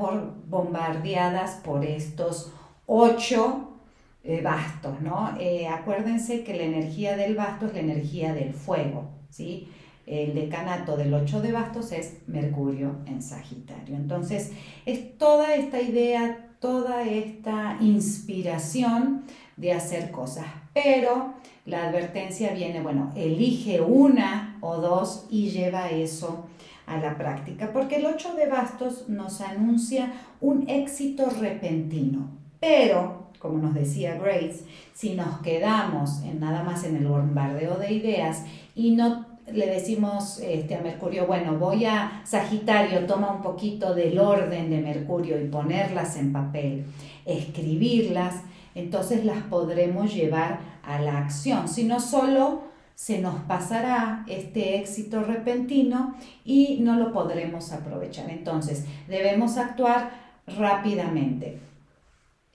bombardeadas 0.49 1.57
por 1.63 1.85
estos 1.85 2.51
ocho 2.87 3.77
eh, 4.23 4.41
bastos, 4.41 5.01
¿no? 5.01 5.35
Eh, 5.39 5.67
acuérdense 5.67 6.43
que 6.43 6.55
la 6.55 6.63
energía 6.63 7.15
del 7.15 7.35
basto 7.35 7.67
es 7.67 7.73
la 7.73 7.81
energía 7.81 8.33
del 8.33 8.53
fuego, 8.53 9.09
¿sí? 9.29 9.69
El 10.07 10.33
decanato 10.33 10.97
del 10.97 11.13
ocho 11.13 11.41
de 11.41 11.51
bastos 11.51 11.91
es 11.91 12.17
Mercurio 12.25 12.95
en 13.05 13.21
Sagitario. 13.21 13.95
Entonces, 13.95 14.51
es 14.87 15.15
toda 15.19 15.53
esta 15.53 15.79
idea, 15.79 16.55
toda 16.59 17.03
esta 17.03 17.77
inspiración 17.81 19.25
de 19.57 19.73
hacer 19.73 20.09
cosas, 20.09 20.47
pero 20.73 21.35
la 21.65 21.87
advertencia 21.87 22.53
viene, 22.53 22.81
bueno, 22.81 23.11
elige 23.15 23.81
una 23.81 24.57
o 24.61 24.77
dos 24.77 25.27
y 25.29 25.49
lleva 25.49 25.89
eso 25.89 26.47
a 26.85 26.97
la 26.97 27.17
práctica, 27.17 27.71
porque 27.71 27.97
el 27.97 28.05
8 28.05 28.35
de 28.35 28.47
bastos 28.47 29.07
nos 29.07 29.41
anuncia 29.41 30.11
un 30.41 30.67
éxito 30.67 31.29
repentino, 31.29 32.29
pero, 32.59 33.27
como 33.39 33.59
nos 33.59 33.73
decía 33.73 34.15
Grace, 34.15 34.65
si 34.93 35.13
nos 35.13 35.39
quedamos 35.39 36.21
en 36.23 36.39
nada 36.39 36.63
más 36.63 36.83
en 36.83 36.95
el 36.95 37.07
bombardeo 37.07 37.77
de 37.77 37.93
ideas 37.93 38.43
y 38.75 38.91
no 38.91 39.30
le 39.53 39.67
decimos 39.67 40.39
este, 40.39 40.75
a 40.75 40.81
Mercurio, 40.81 41.27
bueno, 41.27 41.57
voy 41.57 41.85
a 41.85 42.21
Sagitario, 42.23 43.05
toma 43.05 43.31
un 43.31 43.41
poquito 43.41 43.93
del 43.93 44.19
orden 44.19 44.69
de 44.69 44.81
Mercurio 44.81 45.39
y 45.41 45.47
ponerlas 45.47 46.17
en 46.17 46.31
papel, 46.31 46.85
escribirlas, 47.25 48.35
entonces 48.75 49.25
las 49.25 49.43
podremos 49.43 50.13
llevar 50.13 50.59
a 50.83 50.99
la 50.99 51.17
acción, 51.17 51.67
si 51.67 51.83
no 51.83 51.99
solo 51.99 52.71
se 52.95 53.19
nos 53.19 53.35
pasará 53.41 54.25
este 54.27 54.77
éxito 54.77 55.23
repentino 55.23 56.15
y 56.45 56.79
no 56.81 56.97
lo 56.97 57.11
podremos 57.11 57.71
aprovechar. 57.71 58.29
Entonces, 58.29 58.85
debemos 59.07 59.57
actuar 59.57 60.11
rápidamente. 60.45 61.70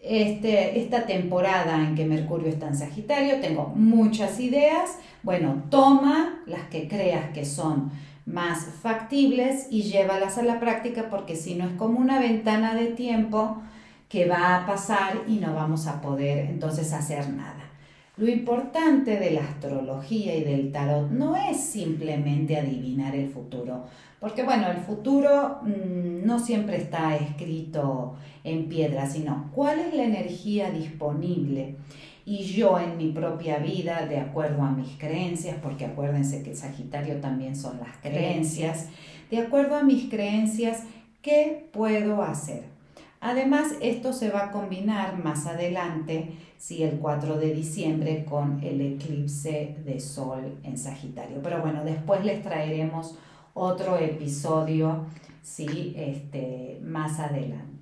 Este, 0.08 0.80
esta 0.80 1.04
temporada 1.04 1.82
en 1.82 1.94
que 1.94 2.04
Mercurio 2.04 2.48
está 2.48 2.68
en 2.68 2.76
Sagitario, 2.76 3.40
tengo 3.40 3.72
muchas 3.74 4.38
ideas. 4.38 4.98
Bueno, 5.22 5.64
toma 5.68 6.42
las 6.46 6.68
que 6.68 6.86
creas 6.86 7.30
que 7.30 7.44
son 7.44 7.90
más 8.24 8.66
factibles 8.82 9.68
y 9.70 9.82
llévalas 9.82 10.38
a 10.38 10.42
la 10.42 10.60
práctica 10.60 11.08
porque 11.10 11.36
si 11.36 11.54
no 11.54 11.64
es 11.66 11.72
como 11.72 11.98
una 11.98 12.18
ventana 12.18 12.74
de 12.74 12.86
tiempo 12.86 13.62
que 14.08 14.26
va 14.26 14.56
a 14.56 14.66
pasar 14.66 15.22
y 15.26 15.36
no 15.36 15.54
vamos 15.54 15.86
a 15.86 16.00
poder 16.00 16.46
entonces 16.46 16.92
hacer 16.92 17.28
nada. 17.30 17.65
Lo 18.18 18.26
importante 18.30 19.18
de 19.18 19.32
la 19.32 19.42
astrología 19.42 20.34
y 20.34 20.42
del 20.42 20.72
tarot 20.72 21.10
no 21.10 21.36
es 21.36 21.58
simplemente 21.58 22.56
adivinar 22.56 23.14
el 23.14 23.28
futuro, 23.28 23.84
porque 24.20 24.42
bueno, 24.42 24.70
el 24.70 24.78
futuro 24.78 25.58
mm, 25.62 26.24
no 26.24 26.38
siempre 26.38 26.78
está 26.78 27.14
escrito 27.14 28.14
en 28.42 28.70
piedra, 28.70 29.06
sino 29.06 29.50
cuál 29.54 29.80
es 29.80 29.92
la 29.92 30.04
energía 30.04 30.70
disponible. 30.70 31.76
Y 32.24 32.44
yo 32.44 32.80
en 32.80 32.96
mi 32.96 33.12
propia 33.12 33.58
vida, 33.58 34.06
de 34.06 34.18
acuerdo 34.18 34.62
a 34.62 34.70
mis 34.70 34.96
creencias, 34.96 35.58
porque 35.62 35.84
acuérdense 35.84 36.42
que 36.42 36.56
Sagitario 36.56 37.20
también 37.20 37.54
son 37.54 37.78
las 37.78 37.98
creencias, 37.98 38.88
de 39.30 39.40
acuerdo 39.40 39.76
a 39.76 39.82
mis 39.82 40.08
creencias, 40.08 40.84
¿qué 41.20 41.68
puedo 41.70 42.22
hacer? 42.22 42.75
Además, 43.20 43.74
esto 43.80 44.12
se 44.12 44.30
va 44.30 44.46
a 44.46 44.50
combinar 44.50 45.22
más 45.22 45.46
adelante, 45.46 46.32
si 46.58 46.82
el 46.82 46.98
4 46.98 47.38
de 47.38 47.54
diciembre, 47.54 48.24
con 48.28 48.62
el 48.62 48.80
eclipse 48.80 49.76
de 49.84 50.00
Sol 50.00 50.58
en 50.62 50.78
Sagitario. 50.78 51.40
Pero 51.42 51.60
bueno, 51.60 51.84
después 51.84 52.24
les 52.24 52.42
traeremos 52.42 53.16
otro 53.54 53.98
episodio, 53.98 55.06
sí, 55.42 55.94
este, 55.96 56.78
más 56.82 57.18
adelante. 57.18 57.76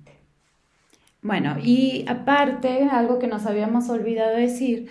Bueno, 1.21 1.57
y 1.61 2.05
aparte, 2.07 2.87
algo 2.89 3.17
que 3.17 3.27
nos 3.27 3.45
habíamos 3.45 3.89
olvidado 3.89 4.37
decir, 4.37 4.89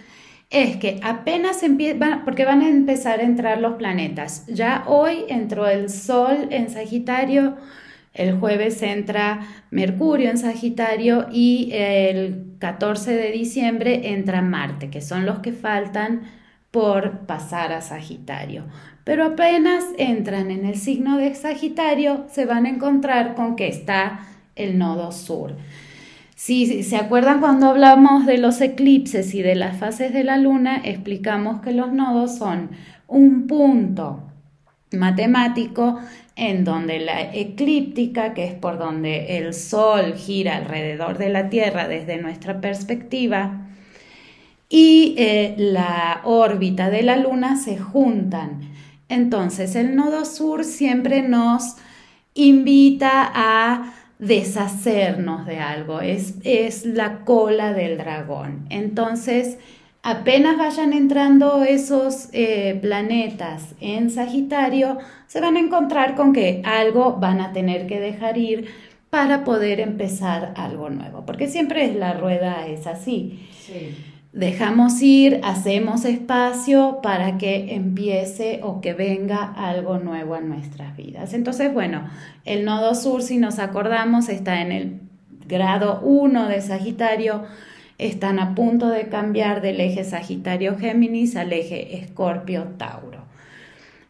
es 0.51 0.77
que 0.77 1.01
apenas 1.03 1.63
empieza, 1.63 2.23
porque 2.25 2.45
van 2.45 2.61
a 2.61 2.69
empezar 2.69 3.21
a 3.21 3.23
entrar 3.23 3.59
los 3.61 3.75
planetas. 3.75 4.45
Ya 4.47 4.85
hoy 4.87 5.25
entró 5.29 5.69
el 5.69 5.89
Sol 5.89 6.49
en 6.51 6.71
Sagitario, 6.71 7.57
el 8.15 8.39
jueves 8.39 8.81
entra 8.83 9.41
Mercurio 9.71 10.31
en 10.31 10.39
Sagitario 10.39 11.27
y 11.33 11.71
el 11.73 12.55
14 12.61 13.13
de 13.13 13.33
diciembre 13.33 14.13
entra 14.13 14.41
Marte, 14.41 14.89
que 14.89 15.01
son 15.01 15.27
los 15.27 15.41
que 15.41 15.53
faltan 15.53 16.23
por 16.71 17.27
pasar 17.27 17.73
a 17.73 17.81
Sagitario. 17.81 18.65
Pero 19.03 19.25
apenas 19.25 19.85
entran 19.99 20.51
en 20.51 20.65
el 20.65 20.77
signo 20.77 21.19
de 21.19 21.35
Sagitario, 21.35 22.25
se 22.31 22.47
van 22.47 22.67
a 22.67 22.71
encontrar 22.71 23.35
con 23.35 23.57
que 23.57 23.69
está 23.69 24.21
el 24.57 24.79
nodo 24.79 25.13
sur. 25.13 25.57
Si 26.37 26.83
se 26.83 26.97
acuerdan 26.97 27.41
cuando 27.41 27.69
hablamos 27.69 28.27
de 28.27 28.39
los 28.39 28.61
eclipses 28.61 29.35
y 29.35 29.43
de 29.43 29.55
las 29.55 29.77
fases 29.77 30.13
de 30.13 30.25
la 30.25 30.37
luna, 30.37 30.81
explicamos 30.85 31.61
que 31.63 31.73
los 31.73 31.93
nodos 31.93 32.39
son 32.39 32.71
un 33.07 33.47
punto 33.47 34.23
matemático 34.93 36.01
en 36.37 36.65
donde 36.65 36.99
la 36.99 37.33
eclíptica, 37.35 38.35
que 38.35 38.45
es 38.45 38.55
por 38.55 38.79
donde 38.79 39.39
el 39.39 39.55
Sol 39.55 40.15
gira 40.15 40.57
alrededor 40.57 41.19
de 41.19 41.29
la 41.29 41.49
Tierra 41.49 41.87
desde 41.87 42.17
nuestra 42.17 42.61
perspectiva, 42.61 43.69
y 44.69 45.15
eh, 45.19 45.55
la 45.57 46.21
órbita 46.25 46.91
de 46.91 47.03
la 47.03 47.17
Luna 47.17 47.57
se 47.57 47.79
juntan. 47.79 48.73
Entonces 49.09 49.77
el 49.77 49.95
nodo 49.95 50.25
sur 50.25 50.65
siempre 50.65 51.23
nos 51.23 51.77
invita 52.35 53.31
a 53.33 53.95
deshacernos 54.19 55.47
de 55.47 55.59
algo, 55.59 56.01
es, 56.01 56.35
es 56.45 56.87
la 56.87 57.21
cola 57.25 57.73
del 57.73 57.99
dragón. 57.99 58.67
Entonces, 58.71 59.59
apenas 60.05 60.59
vayan 60.59 60.93
entrando 60.93 61.65
esos 61.65 62.29
eh, 62.33 62.79
planetas 62.81 63.75
en 63.81 64.11
Sagitario, 64.11 64.99
se 65.27 65.41
van 65.41 65.57
a 65.57 65.61
encontrar 65.61 66.15
con 66.15 66.35
que 66.35 66.61
algo 66.63 67.17
van 67.17 67.41
a 67.41 67.53
tener 67.53 67.87
que 67.87 67.99
dejar 68.01 68.37
ir 68.37 68.67
para 69.09 69.45
poder 69.45 69.81
empezar 69.81 70.53
algo 70.57 70.91
nuevo, 70.91 71.25
porque 71.25 71.49
siempre 71.49 71.95
la 71.95 72.13
rueda 72.13 72.67
es 72.67 72.87
así. 72.87 73.49
Dejamos 74.35 75.01
ir, 75.01 75.41
hacemos 75.43 76.05
espacio 76.05 76.99
para 77.03 77.39
que 77.39 77.75
empiece 77.75 78.61
o 78.63 78.83
que 78.83 78.93
venga 78.93 79.55
algo 79.57 79.99
nuevo 79.99 80.35
a 80.35 80.41
nuestras 80.41 80.95
vidas. 80.99 81.33
Entonces, 81.33 81.73
bueno, 81.73 82.11
el 82.45 82.67
nodo 82.67 82.95
sur, 82.95 83.23
si 83.23 83.39
nos 83.39 83.59
acordamos, 83.59 84.29
está 84.29 84.61
en 84.61 84.73
el 84.73 85.01
grado 85.47 86.01
1 86.03 86.49
de 86.49 86.61
Sagitario, 86.61 87.45
están 87.99 88.39
a 88.39 88.55
punto 88.55 88.89
de 88.89 89.09
cambiar 89.09 89.61
del 89.61 89.81
eje 89.81 90.05
Sagitario-Géminis 90.05 91.37
al 91.37 91.53
eje 91.53 91.97
Escorpio-Tauro. 91.99 93.25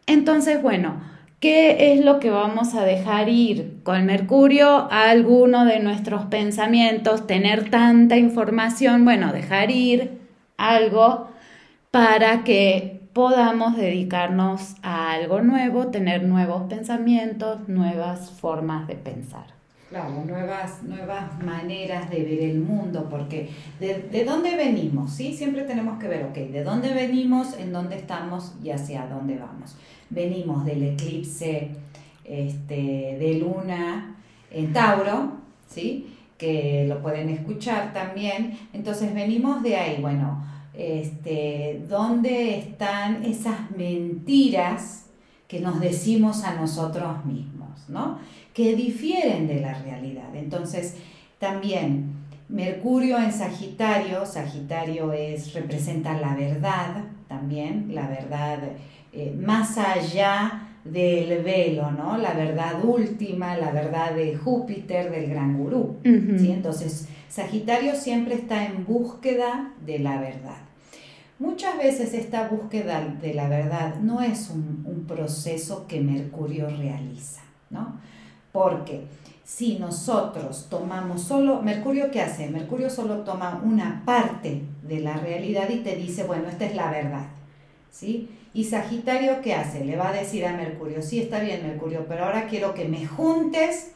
Entonces, 0.07 0.61
bueno, 0.61 1.01
¿qué 1.39 1.93
es 1.93 2.03
lo 2.03 2.19
que 2.19 2.29
vamos 2.29 2.75
a 2.75 2.83
dejar 2.83 3.29
ir 3.29 3.77
con 3.83 4.05
Mercurio 4.05 4.87
a 4.91 5.09
alguno 5.09 5.65
de 5.65 5.79
nuestros 5.79 6.25
pensamientos? 6.25 7.27
Tener 7.27 7.69
tanta 7.69 8.17
información, 8.17 9.05
bueno, 9.05 9.33
dejar 9.33 9.71
ir 9.71 10.19
algo 10.57 11.29
para 11.91 12.43
que 12.43 13.01
podamos 13.13 13.77
dedicarnos 13.77 14.75
a 14.83 15.13
algo 15.13 15.41
nuevo, 15.41 15.87
tener 15.87 16.23
nuevos 16.23 16.63
pensamientos, 16.63 17.69
nuevas 17.69 18.31
formas 18.31 18.87
de 18.87 18.95
pensar. 18.95 19.45
Claro, 19.89 20.25
nuevas, 20.25 20.81
nuevas 20.81 21.43
maneras 21.43 22.09
de 22.09 22.23
ver 22.23 22.39
el 22.41 22.59
mundo, 22.59 23.07
porque 23.07 23.49
de, 23.79 24.25
dónde 24.25 24.55
venimos, 24.55 25.11
¿sí? 25.11 25.31
Siempre 25.31 25.61
tenemos 25.61 25.99
que 25.99 26.07
ver, 26.07 26.25
ok, 26.25 26.33
de 26.33 26.63
dónde 26.63 26.91
venimos, 26.91 27.55
en 27.59 27.71
dónde 27.71 27.97
estamos 27.97 28.55
y 28.63 28.71
hacia 28.71 29.05
dónde 29.05 29.37
vamos. 29.37 29.75
Venimos 30.09 30.65
del 30.65 30.81
eclipse 30.83 31.69
este, 32.23 32.75
de 33.19 33.37
luna 33.39 34.15
en 34.49 34.73
Tauro, 34.73 35.33
¿sí? 35.67 36.15
Que 36.39 36.85
lo 36.87 37.03
pueden 37.03 37.29
escuchar 37.29 37.93
también. 37.93 38.57
Entonces 38.73 39.13
venimos 39.13 39.61
de 39.61 39.75
ahí, 39.75 40.01
bueno, 40.01 40.43
este, 40.73 41.85
¿dónde 41.87 42.57
están 42.57 43.23
esas 43.23 43.69
mentiras 43.77 45.05
que 45.47 45.59
nos 45.59 45.79
decimos 45.79 46.43
a 46.43 46.55
nosotros 46.55 47.23
mismos, 47.23 47.87
¿no? 47.87 48.17
Que 48.55 48.73
difieren 48.73 49.47
de 49.47 49.59
la 49.59 49.73
realidad. 49.73 50.33
Entonces, 50.33 50.95
también 51.37 52.13
Mercurio 52.47 53.19
en 53.19 53.33
Sagitario, 53.33 54.25
Sagitario 54.25 55.11
es, 55.11 55.53
representa 55.53 56.13
la 56.13 56.33
verdad 56.35 57.03
también, 57.27 57.93
la 57.93 58.07
verdad 58.07 58.59
eh, 59.11 59.35
más 59.37 59.77
allá 59.77 60.69
del 60.85 61.43
velo, 61.43 61.91
¿no? 61.91 62.17
La 62.17 62.33
verdad 62.33 62.83
última, 62.83 63.57
la 63.57 63.71
verdad 63.71 64.13
de 64.13 64.37
Júpiter, 64.37 65.11
del 65.11 65.29
gran 65.29 65.57
gurú. 65.57 65.97
¿sí? 66.03 66.51
Entonces, 66.51 67.09
Sagitario 67.27 67.95
siempre 67.95 68.35
está 68.35 68.65
en 68.65 68.85
búsqueda 68.85 69.73
de 69.85 69.99
la 69.99 70.21
verdad. 70.21 70.61
Muchas 71.39 71.77
veces 71.77 72.13
esta 72.13 72.47
búsqueda 72.47 73.17
de 73.21 73.33
la 73.33 73.49
verdad 73.49 73.95
no 73.99 74.21
es 74.21 74.49
un, 74.49 74.85
un 74.87 75.05
proceso 75.05 75.87
que 75.87 75.99
Mercurio 75.99 76.69
realiza, 76.69 77.41
¿no? 77.69 77.99
Porque 78.55 79.01
si 79.43 79.77
nosotros 79.79 80.67
tomamos 80.69 81.23
solo, 81.23 81.61
Mercurio 81.61 82.09
qué 82.09 82.21
hace? 82.21 82.47
Mercurio 82.47 82.89
solo 82.89 83.17
toma 83.17 83.61
una 83.65 84.03
parte 84.05 84.61
de 84.81 85.01
la 85.01 85.17
realidad 85.17 85.67
y 85.69 85.79
te 85.79 85.97
dice, 85.97 86.23
bueno, 86.23 86.47
esta 86.47 86.63
es 86.63 86.73
la 86.73 86.89
verdad, 86.89 87.25
¿sí? 87.91 88.29
Y 88.53 88.63
Sagitario, 88.63 89.41
¿qué 89.41 89.53
hace? 89.55 89.83
Le 89.83 89.97
va 89.97 90.07
a 90.07 90.13
decir 90.13 90.45
a 90.45 90.55
Mercurio, 90.55 91.01
sí, 91.01 91.19
está 91.19 91.41
bien 91.41 91.67
Mercurio, 91.67 92.05
pero 92.07 92.23
ahora 92.23 92.47
quiero 92.47 92.73
que 92.73 92.85
me 92.85 93.05
juntes 93.05 93.91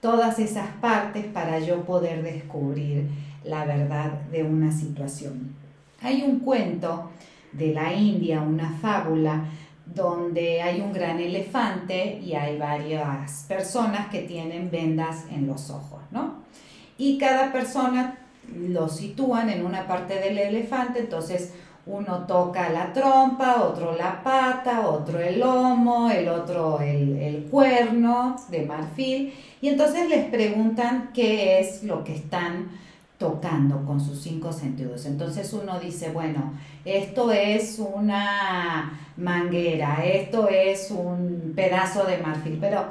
todas 0.00 0.40
esas 0.40 0.66
partes 0.80 1.24
para 1.26 1.60
yo 1.60 1.84
poder 1.84 2.24
descubrir 2.24 3.08
la 3.44 3.64
verdad 3.64 4.10
de 4.32 4.42
una 4.42 4.72
situación. 4.72 5.54
Hay 6.02 6.22
un 6.22 6.40
cuento 6.40 7.10
de 7.52 7.72
la 7.74 7.92
India, 7.92 8.40
una 8.40 8.72
fábula, 8.72 9.44
donde 9.94 10.62
hay 10.62 10.80
un 10.80 10.92
gran 10.92 11.18
elefante 11.18 12.18
y 12.18 12.34
hay 12.34 12.58
varias 12.58 13.44
personas 13.48 14.08
que 14.08 14.22
tienen 14.22 14.70
vendas 14.70 15.24
en 15.30 15.46
los 15.46 15.70
ojos, 15.70 16.00
¿no? 16.10 16.42
Y 16.96 17.18
cada 17.18 17.52
persona 17.52 18.18
lo 18.54 18.88
sitúan 18.88 19.50
en 19.50 19.64
una 19.64 19.86
parte 19.86 20.20
del 20.20 20.38
elefante, 20.38 21.00
entonces 21.00 21.52
uno 21.86 22.26
toca 22.26 22.68
la 22.70 22.92
trompa, 22.92 23.62
otro 23.62 23.96
la 23.96 24.22
pata, 24.22 24.86
otro 24.86 25.18
el 25.18 25.40
lomo, 25.40 26.10
el 26.10 26.28
otro 26.28 26.80
el, 26.80 27.48
cuerno 27.50 28.36
de 28.48 28.66
marfil. 28.66 29.34
Y 29.60 29.68
entonces 29.68 30.08
les 30.08 30.26
preguntan 30.26 31.10
qué 31.12 31.60
es 31.60 31.82
lo 31.82 32.04
que 32.04 32.14
están 32.14 32.70
tocando 33.20 33.84
con 33.84 34.00
sus 34.00 34.18
cinco 34.18 34.50
sentidos. 34.50 35.04
Entonces 35.04 35.52
uno 35.52 35.78
dice, 35.78 36.08
bueno, 36.10 36.54
esto 36.86 37.30
es 37.30 37.78
una 37.78 38.98
manguera, 39.18 40.02
esto 40.02 40.48
es 40.48 40.90
un 40.90 41.52
pedazo 41.54 42.04
de 42.04 42.16
marfil, 42.16 42.56
pero 42.58 42.86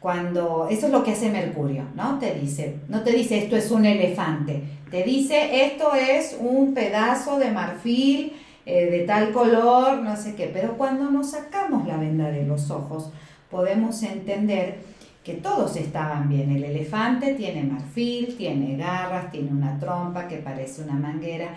cuando 0.00 0.68
eso 0.70 0.86
es 0.86 0.92
lo 0.92 1.04
que 1.04 1.10
hace 1.10 1.28
Mercurio, 1.28 1.84
¿no? 1.94 2.18
Te 2.18 2.34
dice, 2.34 2.76
no 2.88 3.02
te 3.02 3.12
dice 3.12 3.36
esto 3.36 3.56
es 3.56 3.70
un 3.70 3.84
elefante, 3.84 4.62
te 4.90 5.02
dice 5.02 5.66
esto 5.66 5.94
es 5.94 6.38
un 6.40 6.72
pedazo 6.72 7.38
de 7.38 7.50
marfil 7.50 8.32
eh, 8.64 8.86
de 8.86 9.00
tal 9.00 9.32
color, 9.32 9.98
no 9.98 10.16
sé 10.16 10.34
qué, 10.34 10.50
pero 10.50 10.78
cuando 10.78 11.10
nos 11.10 11.32
sacamos 11.32 11.86
la 11.86 11.98
venda 11.98 12.30
de 12.30 12.46
los 12.46 12.70
ojos 12.70 13.10
podemos 13.50 14.02
entender 14.02 14.78
que 15.28 15.34
todos 15.34 15.76
estaban 15.76 16.26
bien. 16.30 16.50
El 16.52 16.64
elefante 16.64 17.34
tiene 17.34 17.62
marfil, 17.62 18.34
tiene 18.38 18.78
garras, 18.78 19.30
tiene 19.30 19.50
una 19.50 19.78
trompa 19.78 20.26
que 20.26 20.38
parece 20.38 20.82
una 20.82 20.94
manguera, 20.94 21.50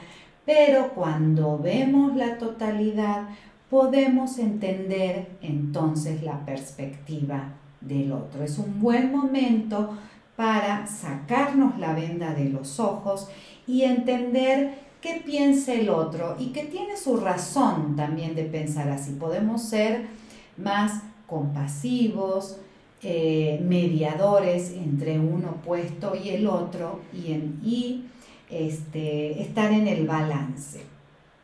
pero 0.46 0.90
cuando 0.90 1.58
vemos 1.58 2.18
la 2.18 2.38
totalidad 2.38 3.30
podemos 3.70 4.40
entender 4.40 5.38
entonces 5.42 6.22
la 6.22 6.46
perspectiva 6.46 7.54
del 7.80 8.12
otro. 8.12 8.44
Es 8.44 8.58
un 8.58 8.82
buen 8.82 9.10
momento 9.10 9.98
para 10.36 10.86
sacarnos 10.86 11.80
la 11.80 11.94
venda 11.94 12.34
de 12.34 12.50
los 12.50 12.78
ojos 12.78 13.30
y 13.66 13.84
entender 13.84 14.80
qué 15.00 15.22
piensa 15.26 15.72
el 15.72 15.88
otro 15.88 16.36
y 16.38 16.48
que 16.48 16.66
tiene 16.66 16.98
su 16.98 17.16
razón 17.16 17.96
también 17.96 18.36
de 18.36 18.44
pensar 18.44 18.90
así. 18.90 19.14
Podemos 19.14 19.62
ser 19.62 20.08
más 20.58 21.04
compasivos, 21.26 22.58
eh, 23.04 23.60
mediadores 23.64 24.74
entre 24.74 25.20
un 25.20 25.46
opuesto 25.46 26.16
y 26.16 26.30
el 26.30 26.48
otro 26.48 27.02
y, 27.14 27.34
en, 27.34 27.60
y 27.64 28.06
este, 28.50 29.42
estar 29.42 29.72
en 29.72 29.88
el 29.88 30.06
balance. 30.06 30.82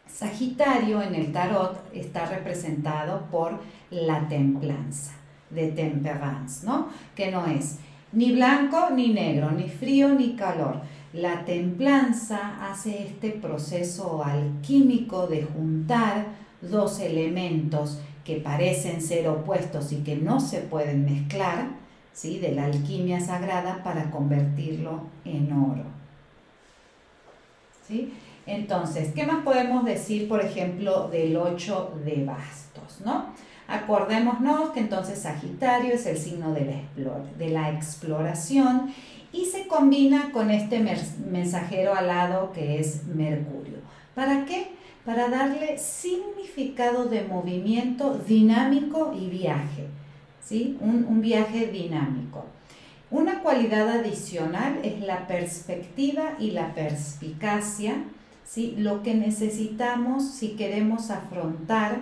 Sagitario 0.08 1.02
en 1.02 1.16
el 1.16 1.32
tarot 1.32 1.80
está 1.94 2.26
representado 2.26 3.26
por 3.32 3.60
la 3.90 4.28
templanza 4.28 5.14
de 5.50 5.72
temperance, 5.72 6.66
¿no? 6.66 6.90
Que 7.16 7.32
no 7.32 7.46
es 7.48 7.78
ni 8.12 8.32
blanco 8.32 8.90
ni 8.92 9.10
negro, 9.10 9.52
ni 9.52 9.70
frío 9.70 10.10
ni 10.10 10.36
calor. 10.36 10.82
La 11.14 11.46
templanza 11.46 12.70
hace 12.70 13.04
este 13.04 13.32
proceso 13.32 14.24
alquímico 14.24 15.28
de 15.28 15.44
juntar 15.44 16.26
dos 16.62 17.00
elementos 17.00 18.00
que 18.28 18.36
parecen 18.36 19.02
ser 19.02 19.30
opuestos 19.30 19.94
y 19.94 20.04
que 20.04 20.18
no 20.18 20.42
se 20.42 20.60
pueden 20.60 21.06
mezclar, 21.06 21.70
¿sí? 22.12 22.40
de 22.40 22.52
la 22.52 22.66
alquimia 22.66 23.22
sagrada 23.22 23.82
para 23.86 24.12
convertirlo 24.12 25.04
en 25.24 25.50
oro. 25.54 25.86
¿Sí? 27.88 28.14
Entonces, 28.46 29.14
¿qué 29.14 29.26
más 29.26 29.46
podemos 29.46 29.86
decir, 29.86 30.28
por 30.28 30.44
ejemplo, 30.44 31.08
del 31.08 31.38
8 31.38 32.02
de 32.04 32.26
bastos? 32.26 33.00
¿no? 33.06 33.28
Acordémonos 33.70 34.72
que 34.72 34.82
entonces 34.82 35.20
Sagitario 35.20 35.94
es 35.94 36.06
el 36.06 36.18
signo 36.18 36.54
de 36.54 37.50
la, 37.50 37.72
exploración 37.72 38.94
y 39.32 39.46
se 39.46 39.68
combina 39.68 40.34
con 40.34 40.52
este 40.52 40.86
mensajero 41.32 41.96
alado 41.96 42.52
que 42.52 42.82
es 42.82 43.06
Mercurio. 43.06 43.78
¿Para 44.14 44.44
qué? 44.44 44.77
Para 45.08 45.30
darle 45.30 45.78
significado 45.78 47.06
de 47.06 47.24
movimiento 47.24 48.20
dinámico 48.28 49.16
y 49.18 49.28
viaje, 49.28 49.88
¿sí? 50.44 50.78
Un, 50.82 51.22
viaje 51.22 51.68
dinámico. 51.68 52.44
Una 53.10 53.42
cualidad 53.42 53.88
adicional 53.88 54.82
es 54.84 55.00
la 55.00 55.26
perspectiva 55.26 56.36
y 56.40 56.52
la 56.52 56.76
perspicacia, 56.76 58.04
¿sí? 58.44 58.76
lo 58.78 59.02
que 59.02 59.14
necesitamos 59.14 60.30
si 60.30 60.58
queremos 60.58 61.10
afrontar 61.10 62.02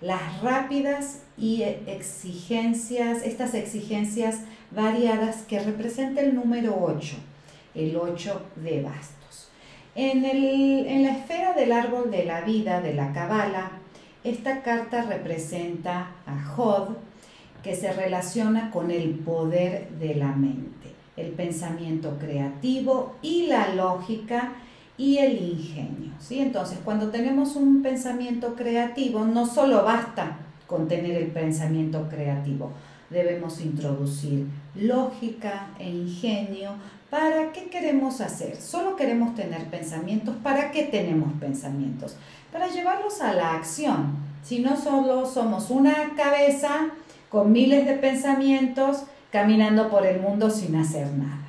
las 0.00 0.42
rápidas 0.42 1.22
y 1.38 1.62
exigencias, 1.62 3.22
estas 3.24 3.54
exigencias 3.54 4.40
variadas 4.72 5.42
que 5.42 5.60
representa 5.60 6.20
el 6.20 6.34
número 6.34 6.76
8, 6.82 7.14
el 7.76 7.96
8 7.96 8.42
de 8.56 8.82
bastos. 8.82 9.23
En, 9.96 10.24
en 10.24 11.02
la 11.04 11.10
esfera 11.10 11.52
del 11.52 11.72
árbol 11.72 12.10
de 12.10 12.24
la 12.24 12.40
vida 12.40 12.80
de 12.80 12.94
la 12.94 13.12
Cabala, 13.12 13.70
esta 14.24 14.62
carta 14.62 15.02
representa 15.02 16.12
a 16.26 16.42
Jod, 16.42 16.96
que 17.62 17.74
se 17.74 17.92
relaciona 17.92 18.70
con 18.70 18.90
el 18.90 19.10
poder 19.10 19.88
de 19.98 20.14
la 20.14 20.32
mente, 20.32 20.92
el 21.16 21.30
pensamiento 21.30 22.18
creativo 22.18 23.16
y 23.22 23.46
la 23.46 23.74
lógica 23.74 24.52
y 24.98 25.18
el 25.18 25.42
ingenio. 25.42 26.12
¿sí? 26.20 26.40
Entonces, 26.40 26.78
cuando 26.84 27.10
tenemos 27.10 27.56
un 27.56 27.82
pensamiento 27.82 28.54
creativo, 28.54 29.24
no 29.24 29.46
solo 29.46 29.82
basta 29.82 30.38
con 30.66 30.88
tener 30.88 31.16
el 31.16 31.28
pensamiento 31.28 32.08
creativo, 32.08 32.72
debemos 33.14 33.60
introducir 33.60 34.46
lógica 34.74 35.68
e 35.78 35.88
ingenio. 35.88 36.72
¿Para 37.08 37.52
qué 37.52 37.70
queremos 37.70 38.20
hacer? 38.20 38.60
Solo 38.60 38.96
queremos 38.96 39.34
tener 39.34 39.66
pensamientos. 39.70 40.34
¿Para 40.42 40.72
qué 40.72 40.82
tenemos 40.82 41.32
pensamientos? 41.40 42.16
Para 42.52 42.68
llevarlos 42.68 43.22
a 43.22 43.32
la 43.32 43.54
acción. 43.54 44.16
Si 44.42 44.58
no 44.58 44.76
solo 44.76 45.24
somos 45.24 45.70
una 45.70 46.14
cabeza 46.16 46.90
con 47.30 47.52
miles 47.52 47.86
de 47.86 47.94
pensamientos 47.94 49.04
caminando 49.30 49.88
por 49.88 50.04
el 50.04 50.20
mundo 50.20 50.50
sin 50.50 50.76
hacer 50.76 51.06
nada. 51.12 51.44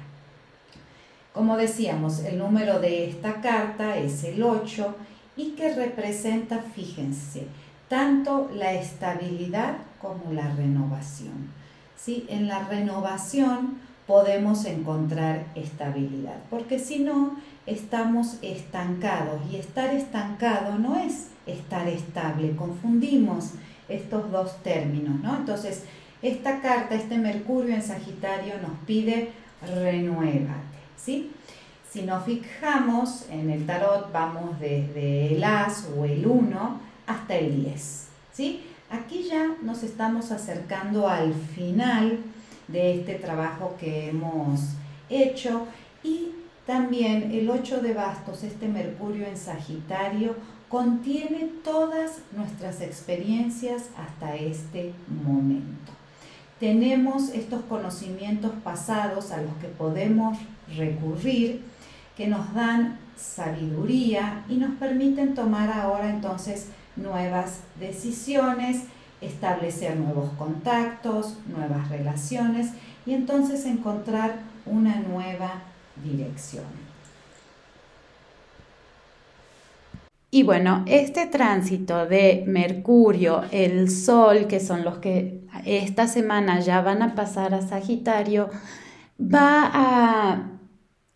Como 1.34 1.58
decíamos, 1.58 2.20
el 2.20 2.38
número 2.38 2.80
de 2.80 3.10
esta 3.10 3.42
carta 3.42 3.98
es 3.98 4.24
el 4.24 4.42
8 4.42 4.96
y 5.36 5.52
que 5.52 5.74
representa, 5.74 6.60
fíjense, 6.60 7.48
tanto 7.88 8.50
la 8.54 8.74
estabilidad 8.74 9.78
como 10.02 10.32
la 10.34 10.54
renovación. 10.56 11.52
¿Sí? 11.98 12.26
En 12.30 12.48
la 12.48 12.68
renovación 12.68 13.80
podemos 14.06 14.66
encontrar 14.66 15.46
estabilidad, 15.56 16.38
porque 16.50 16.78
si 16.78 17.00
no, 17.00 17.38
estamos 17.66 18.38
estancados 18.44 19.42
y 19.52 19.56
estar 19.56 19.94
estancado 19.94 20.78
no 20.78 20.98
es 20.98 21.30
estar 21.48 21.88
estable, 21.88 22.56
confundimos 22.56 23.54
estos 23.90 24.32
dos 24.32 24.62
términos, 24.62 25.20
¿no? 25.22 25.36
Entonces, 25.36 25.84
esta 26.22 26.62
carta, 26.62 26.96
este 26.96 27.18
Mercurio 27.18 27.74
en 27.74 27.82
Sagitario 27.82 28.56
nos 28.62 28.78
pide 28.86 29.32
renuévate. 29.62 30.76
Si 30.96 32.02
nos 32.04 32.26
fijamos 32.26 33.26
en 33.30 33.50
el 33.50 33.66
tarot, 33.66 34.12
vamos 34.12 34.60
desde 34.60 35.36
el 35.36 35.44
As 35.44 35.88
o 35.98 36.06
el 36.06 36.26
1 36.26 36.85
hasta 37.08 37.36
el 37.36 37.64
10, 37.64 38.08
¿sí? 38.34 38.62
Aquí 38.90 39.28
ya 39.30 39.56
nos 39.62 39.84
estamos 39.84 40.32
acercando 40.32 41.08
al 41.08 41.34
final 41.34 42.20
de 42.68 43.00
este 43.00 43.16
trabajo 43.16 43.76
que 43.80 44.10
hemos 44.10 44.62
hecho 45.10 45.68
y 46.04 46.30
también 46.66 47.32
el 47.32 47.50
8 47.50 47.82
de 47.82 47.94
bastos, 47.94 48.44
este 48.44 48.68
Mercurio 48.68 49.28
en 49.28 49.38
Sagitario, 49.38 50.36
contiene 50.70 51.50
todas 51.64 52.20
nuestras 52.36 52.82
experiencias 52.82 53.90
hasta 53.98 54.36
este 54.36 54.94
momento. 55.24 55.92
Tenemos 56.60 57.30
estos 57.30 57.64
conocimientos 57.66 58.52
pasados 58.64 59.32
a 59.32 59.42
los 59.42 59.54
que 59.56 59.68
podemos 59.68 60.38
recurrir, 60.76 61.62
que 62.18 62.28
nos 62.28 62.54
dan 62.54 62.98
sabiduría 63.16 64.44
y 64.50 64.56
nos 64.56 64.72
permiten 64.76 65.36
tomar 65.36 65.70
ahora 65.72 66.10
entonces 66.10 66.68
nuevas 66.96 67.60
decisiones, 67.80 68.84
establecer 69.22 69.98
nuevos 69.98 70.32
contactos, 70.38 71.38
nuevas 71.48 71.90
relaciones 71.90 72.72
y 73.06 73.14
entonces 73.14 73.66
encontrar 73.66 74.40
una 74.66 74.96
nueva 74.98 75.62
dirección. 76.04 76.86
Y 80.32 80.44
bueno, 80.44 80.84
este 80.86 81.28
tránsito 81.28 82.08
de 82.08 82.44
Mercurio, 82.46 83.44
el 83.52 83.90
Sol, 83.90 84.48
que 84.48 84.60
son 84.60 84.84
los 84.84 84.98
que 84.98 85.48
esta 85.66 86.08
semana 86.08 86.60
ya 86.60 86.82
van 86.82 87.02
a 87.02 87.16
pasar 87.16 87.54
a 87.54 87.62
Sagitario, 87.62 88.50
va 89.18 89.70
a, 89.74 90.60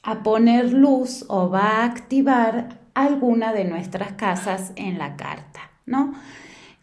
a 0.04 0.24
poner 0.24 0.72
luz 0.72 1.26
o 1.28 1.50
va 1.50 1.82
a 1.82 1.84
activar 1.84 2.80
alguna 2.94 3.52
de 3.52 3.66
nuestras 3.66 4.14
casas 4.14 4.72
en 4.76 4.98
la 4.98 5.18
carta, 5.18 5.69
¿no? 5.90 6.14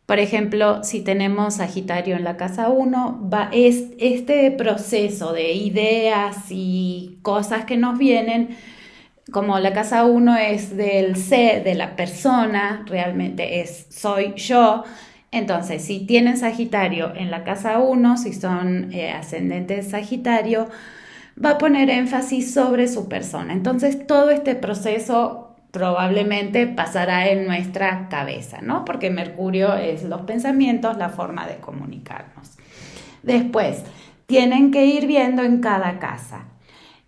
Por 0.04 0.20
ejemplo, 0.20 0.84
si 0.84 1.00
tenemos 1.00 1.54
Sagitario 1.56 2.14
en 2.16 2.22
la 2.22 2.36
casa 2.36 2.68
1, 2.68 3.28
va, 3.32 3.48
es 3.52 3.86
este 3.98 4.52
proceso 4.52 5.32
de 5.32 5.52
ideas 5.54 6.36
y 6.50 7.18
cosas 7.22 7.64
que 7.64 7.76
nos 7.76 7.98
vienen 7.98 8.56
como 9.32 9.58
la 9.58 9.72
casa 9.72 10.04
1 10.04 10.36
es 10.36 10.76
del 10.76 11.16
ser, 11.16 11.64
de 11.64 11.74
la 11.74 11.96
persona, 11.96 12.84
realmente 12.86 13.60
es 13.60 13.86
soy 13.90 14.34
yo. 14.36 14.84
Entonces, 15.32 15.84
si 15.84 16.06
tienen 16.06 16.36
Sagitario 16.36 17.12
en 17.16 17.30
la 17.32 17.42
casa 17.42 17.80
1, 17.80 18.18
si 18.18 18.32
son 18.32 18.92
eh, 18.92 19.10
ascendentes 19.10 19.90
Sagitario, 19.90 20.68
va 21.42 21.50
a 21.50 21.58
poner 21.58 21.90
énfasis 21.90 22.54
sobre 22.54 22.86
su 22.86 23.08
persona. 23.08 23.52
Entonces, 23.52 24.06
todo 24.06 24.30
este 24.30 24.54
proceso 24.54 25.45
probablemente 25.76 26.66
pasará 26.66 27.28
en 27.28 27.46
nuestra 27.46 28.08
cabeza, 28.08 28.62
¿no? 28.62 28.86
Porque 28.86 29.10
Mercurio 29.10 29.74
es 29.74 30.04
los 30.04 30.22
pensamientos, 30.22 30.96
la 30.96 31.10
forma 31.10 31.46
de 31.46 31.56
comunicarnos. 31.56 32.56
Después, 33.22 33.82
tienen 34.24 34.70
que 34.70 34.86
ir 34.86 35.06
viendo 35.06 35.42
en 35.42 35.60
cada 35.60 35.98
casa. 35.98 36.46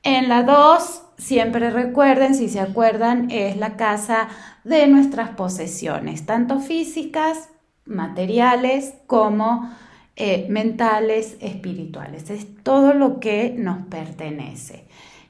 En 0.03 0.29
la 0.29 0.43
2 0.43 1.03
siempre 1.17 1.71
recuerden, 1.71 2.35
si 2.35 2.51
se 2.51 2.61
acuerdan, 2.61 3.31
es 3.31 3.57
la 3.57 3.79
casa 3.79 4.29
de 4.65 4.87
nuestras 4.87 5.31
posesiones, 5.31 6.27
tanto 6.27 6.61
físicas, 6.61 7.49
materiales, 7.87 8.93
como 9.07 9.75
eh, 10.15 10.47
mentales, 10.51 11.39
espirituales. 11.41 12.29
Es 12.29 12.47
todo 12.63 12.93
lo 12.93 13.19
que 13.19 13.55
nos 13.57 13.87
pertenece. 13.87 14.87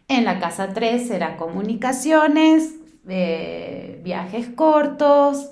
En 0.09 0.25
la 0.25 0.41
casa 0.41 0.73
3 0.75 1.07
será 1.07 1.37
comunicaciones, 1.37 2.78
eh, 3.09 4.01
viajes 4.03 4.49
cortos, 4.49 5.51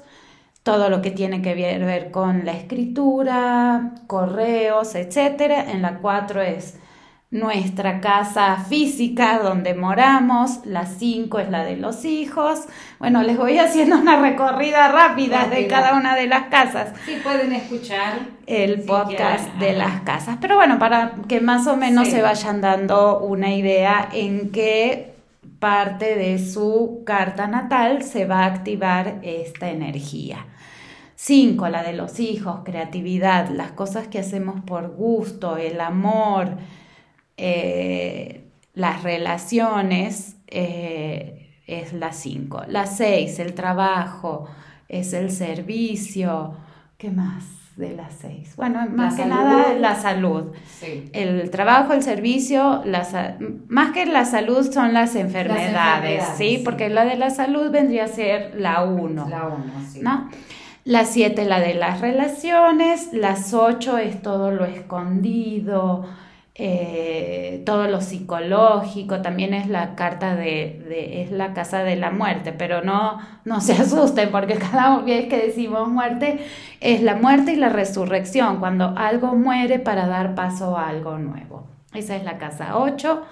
todo 0.63 0.91
lo 0.91 1.01
que 1.01 1.11
tiene 1.11 1.43
que 1.43 1.55
ver 1.55 2.11
con 2.11 2.45
la 2.45 2.53
escritura, 2.53 3.95
correos, 4.07 4.95
etc. 4.95 5.69
En 5.69 5.83
la 5.83 5.99
4 5.99 6.43
es 6.43 6.75
nuestra 7.31 8.01
casa 8.01 8.57
física 8.69 9.39
donde 9.39 9.75
moramos, 9.75 10.65
la 10.65 10.87
5 10.87 11.39
es 11.41 11.51
la 11.51 11.65
de 11.65 11.77
los 11.77 12.05
hijos. 12.05 12.65
Bueno, 12.99 13.23
les 13.23 13.37
voy 13.37 13.59
haciendo 13.61 13.97
una 13.97 14.21
recorrida 14.21 14.89
rápida, 14.89 15.47
de 15.47 15.67
cada 15.67 15.95
una 15.95 16.15
de 16.15 16.27
las 16.27 16.45
casas. 16.45 16.93
Sí, 17.05 17.19
pueden 17.23 17.53
escuchar 17.53 18.15
el 18.47 18.83
podcast 18.83 19.53
de 19.55 19.73
las 19.73 20.01
casas. 20.03 20.39
Pero 20.41 20.57
bueno, 20.57 20.79
para 20.79 21.15
que 21.29 21.41
más 21.41 21.67
o 21.67 21.77
menos 21.77 22.09
se 22.09 22.23
vayan 22.23 22.61
dando 22.61 23.21
una 23.21 23.55
idea 23.55 24.09
en 24.13 24.51
qué 24.51 25.16
parte 25.67 26.15
de 26.15 26.39
su 26.39 27.03
carta 27.05 27.49
natal 27.49 28.05
se 28.05 28.25
va 28.25 28.45
a 28.45 28.47
activar 28.47 29.19
esta 29.25 29.69
energía. 29.69 30.47
5, 31.17 31.69
la 31.71 31.83
de 31.83 31.93
los 31.93 32.21
hijos, 32.21 32.61
creatividad, 32.65 33.49
las 33.49 33.73
cosas 33.73 34.07
que 34.07 34.21
hacemos 34.21 34.61
por 34.61 34.95
gusto, 34.95 35.57
el 35.57 35.81
amor, 35.81 36.59
eh, 37.37 38.45
las 38.75 39.03
relaciones 39.03 40.37
eh, 40.47 41.59
es 41.67 41.93
la 41.93 42.13
5. 42.13 42.67
La 42.69 42.87
6, 42.87 43.41
el 43.41 43.55
trabajo, 43.55 44.47
es 44.89 45.15
el 45.15 45.33
servicio. 45.33 46.55
¿Qué 46.97 47.11
más 47.11 47.66
de 47.77 47.95
la 47.95 48.11
6? 48.11 48.57
Bueno, 48.57 48.87
más 48.91 49.15
que 49.15 49.27
nada 49.27 49.75
la 49.75 49.95
salud. 49.95 50.53
El 51.13 51.51
trabajo, 51.51 51.93
el 51.93 52.03
servicio, 52.03 52.83
la, 52.85 53.37
más 53.69 53.93
que 53.93 54.07
la 54.07 54.25
salud 54.25 54.71
son 54.71 54.93
las 54.93 55.15
enfermedades, 55.15 56.25
¿sí? 56.37 56.61
Porque 56.65 56.89
la 56.89 57.05
de 57.05 57.17
la 57.17 57.31
salud 57.31 57.71
vendría 57.71 58.05
a 58.05 58.09
ser 58.09 58.55
la 58.59 58.85
1. 58.85 59.29
La 59.29 59.47
1, 59.47 59.65
sí. 59.91 60.01
¿no? 60.03 60.29
La 60.85 61.05
7, 61.05 61.45
la 61.45 61.61
de 61.61 61.75
las 61.75 62.01
relaciones. 62.01 63.13
Las 63.13 63.53
8 63.53 63.99
es 63.99 64.23
todo 64.23 64.51
lo 64.51 64.65
escondido 64.65 66.07
eh, 66.59 67.63
todo 67.67 67.87
lo 67.87 68.01
psicológico, 68.01 69.21
también 69.21 69.53
es 69.53 69.69
la 69.69 69.95
carta 69.95 70.35
de, 70.37 71.23
es 71.23 71.31
la 71.31 71.53
casa 71.53 71.83
de 71.83 71.97
la 71.97 72.11
muerte, 72.11 72.53
pero 72.53 72.83
no, 72.83 73.19
no 73.45 73.61
se 73.61 73.73
asusten 73.83 74.31
porque 74.31 74.55
cada 74.55 74.99
vez 75.01 75.27
que 75.27 75.37
decimos 75.37 75.89
muerte 75.89 76.39
es 76.81 77.03
la 77.03 77.17
muerte 77.17 77.53
y 77.53 77.57
la 77.57 77.69
resurrección, 77.69 78.59
cuando 78.59 78.95
algo 78.97 79.35
muere 79.35 79.79
para 79.79 80.07
dar 80.07 80.35
paso 80.35 80.79
a 80.79 80.89
algo 80.89 81.19
nuevo. 81.19 81.67
Esa 81.93 82.17
es 82.17 82.25
la 82.25 82.39
casa 82.39 82.79
8. 82.79 83.23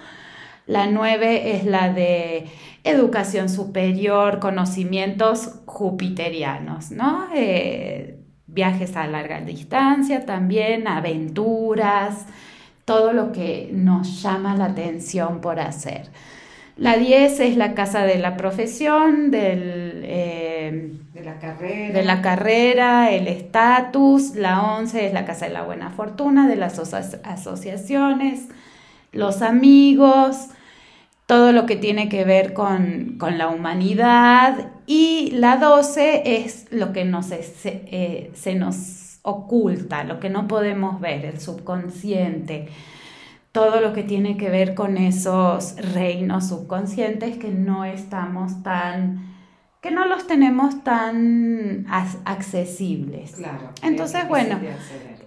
La 0.67 0.87
9 0.87 1.55
es 1.55 1.65
la 1.65 1.93
de 1.93 2.45
educación 2.83 3.49
superior, 3.49 4.39
conocimientos 4.39 5.61
jupiterianos, 5.65 6.91
¿no? 6.91 7.27
Eh, 7.35 8.19
viajes 8.47 8.95
a 8.95 9.07
larga 9.07 9.41
distancia 9.41 10.25
también, 10.25 10.87
aventuras, 10.87 12.25
todo 12.85 13.13
lo 13.13 13.31
que 13.31 13.69
nos 13.73 14.21
llama 14.21 14.55
la 14.55 14.65
atención 14.65 15.41
por 15.41 15.59
hacer. 15.59 16.09
La 16.77 16.97
10 16.97 17.39
es 17.39 17.57
la 17.57 17.73
casa 17.73 18.03
de 18.03 18.19
la 18.19 18.35
profesión, 18.35 19.31
del, 19.31 20.01
eh, 20.03 20.91
de, 21.13 21.23
la 21.23 21.39
carrera. 21.39 21.93
de 21.93 22.03
la 22.03 22.21
carrera, 22.21 23.11
el 23.11 23.27
estatus. 23.27 24.35
La 24.35 24.75
11 24.75 25.07
es 25.07 25.13
la 25.13 25.25
casa 25.25 25.47
de 25.47 25.53
la 25.53 25.63
buena 25.63 25.91
fortuna, 25.91 26.49
de 26.49 26.57
las 26.57 26.77
asociaciones, 27.23 28.49
los 29.13 29.41
amigos, 29.41 30.49
todo 31.27 31.53
lo 31.53 31.65
que 31.65 31.77
tiene 31.77 32.09
que 32.09 32.25
ver 32.25 32.53
con, 32.53 33.17
la 33.19 33.47
humanidad. 33.47 34.71
Y 34.85 35.31
la 35.31 35.55
12 35.55 36.43
es 36.43 36.67
lo 36.71 36.91
que 36.91 37.05
nos, 37.05 37.31
eh, 37.31 38.31
se 38.33 38.55
nos 38.55 39.04
oculta, 39.25 40.03
lo 40.03 40.19
que 40.19 40.29
no 40.29 40.47
podemos 40.47 41.01
ver, 41.01 41.25
el 41.25 41.39
subconsciente, 41.41 42.69
todo 43.51 43.81
lo 43.81 43.91
que 43.91 44.03
tiene 44.03 44.37
que 44.37 44.49
ver 44.49 44.75
con 44.75 44.97
esos 44.97 45.75
reinos 45.93 46.47
subconscientes 46.47 47.37
que 47.37 47.49
no 47.49 47.85
estamos 47.85 48.61
tan, 48.61 49.35
que 49.81 49.89
no 49.91 50.05
los 50.05 50.27
tenemos 50.27 50.83
tan 50.83 51.87
accesibles. 52.25 53.31
Claro. 53.31 53.71
Entonces, 53.81 54.27
bueno, 54.27 54.59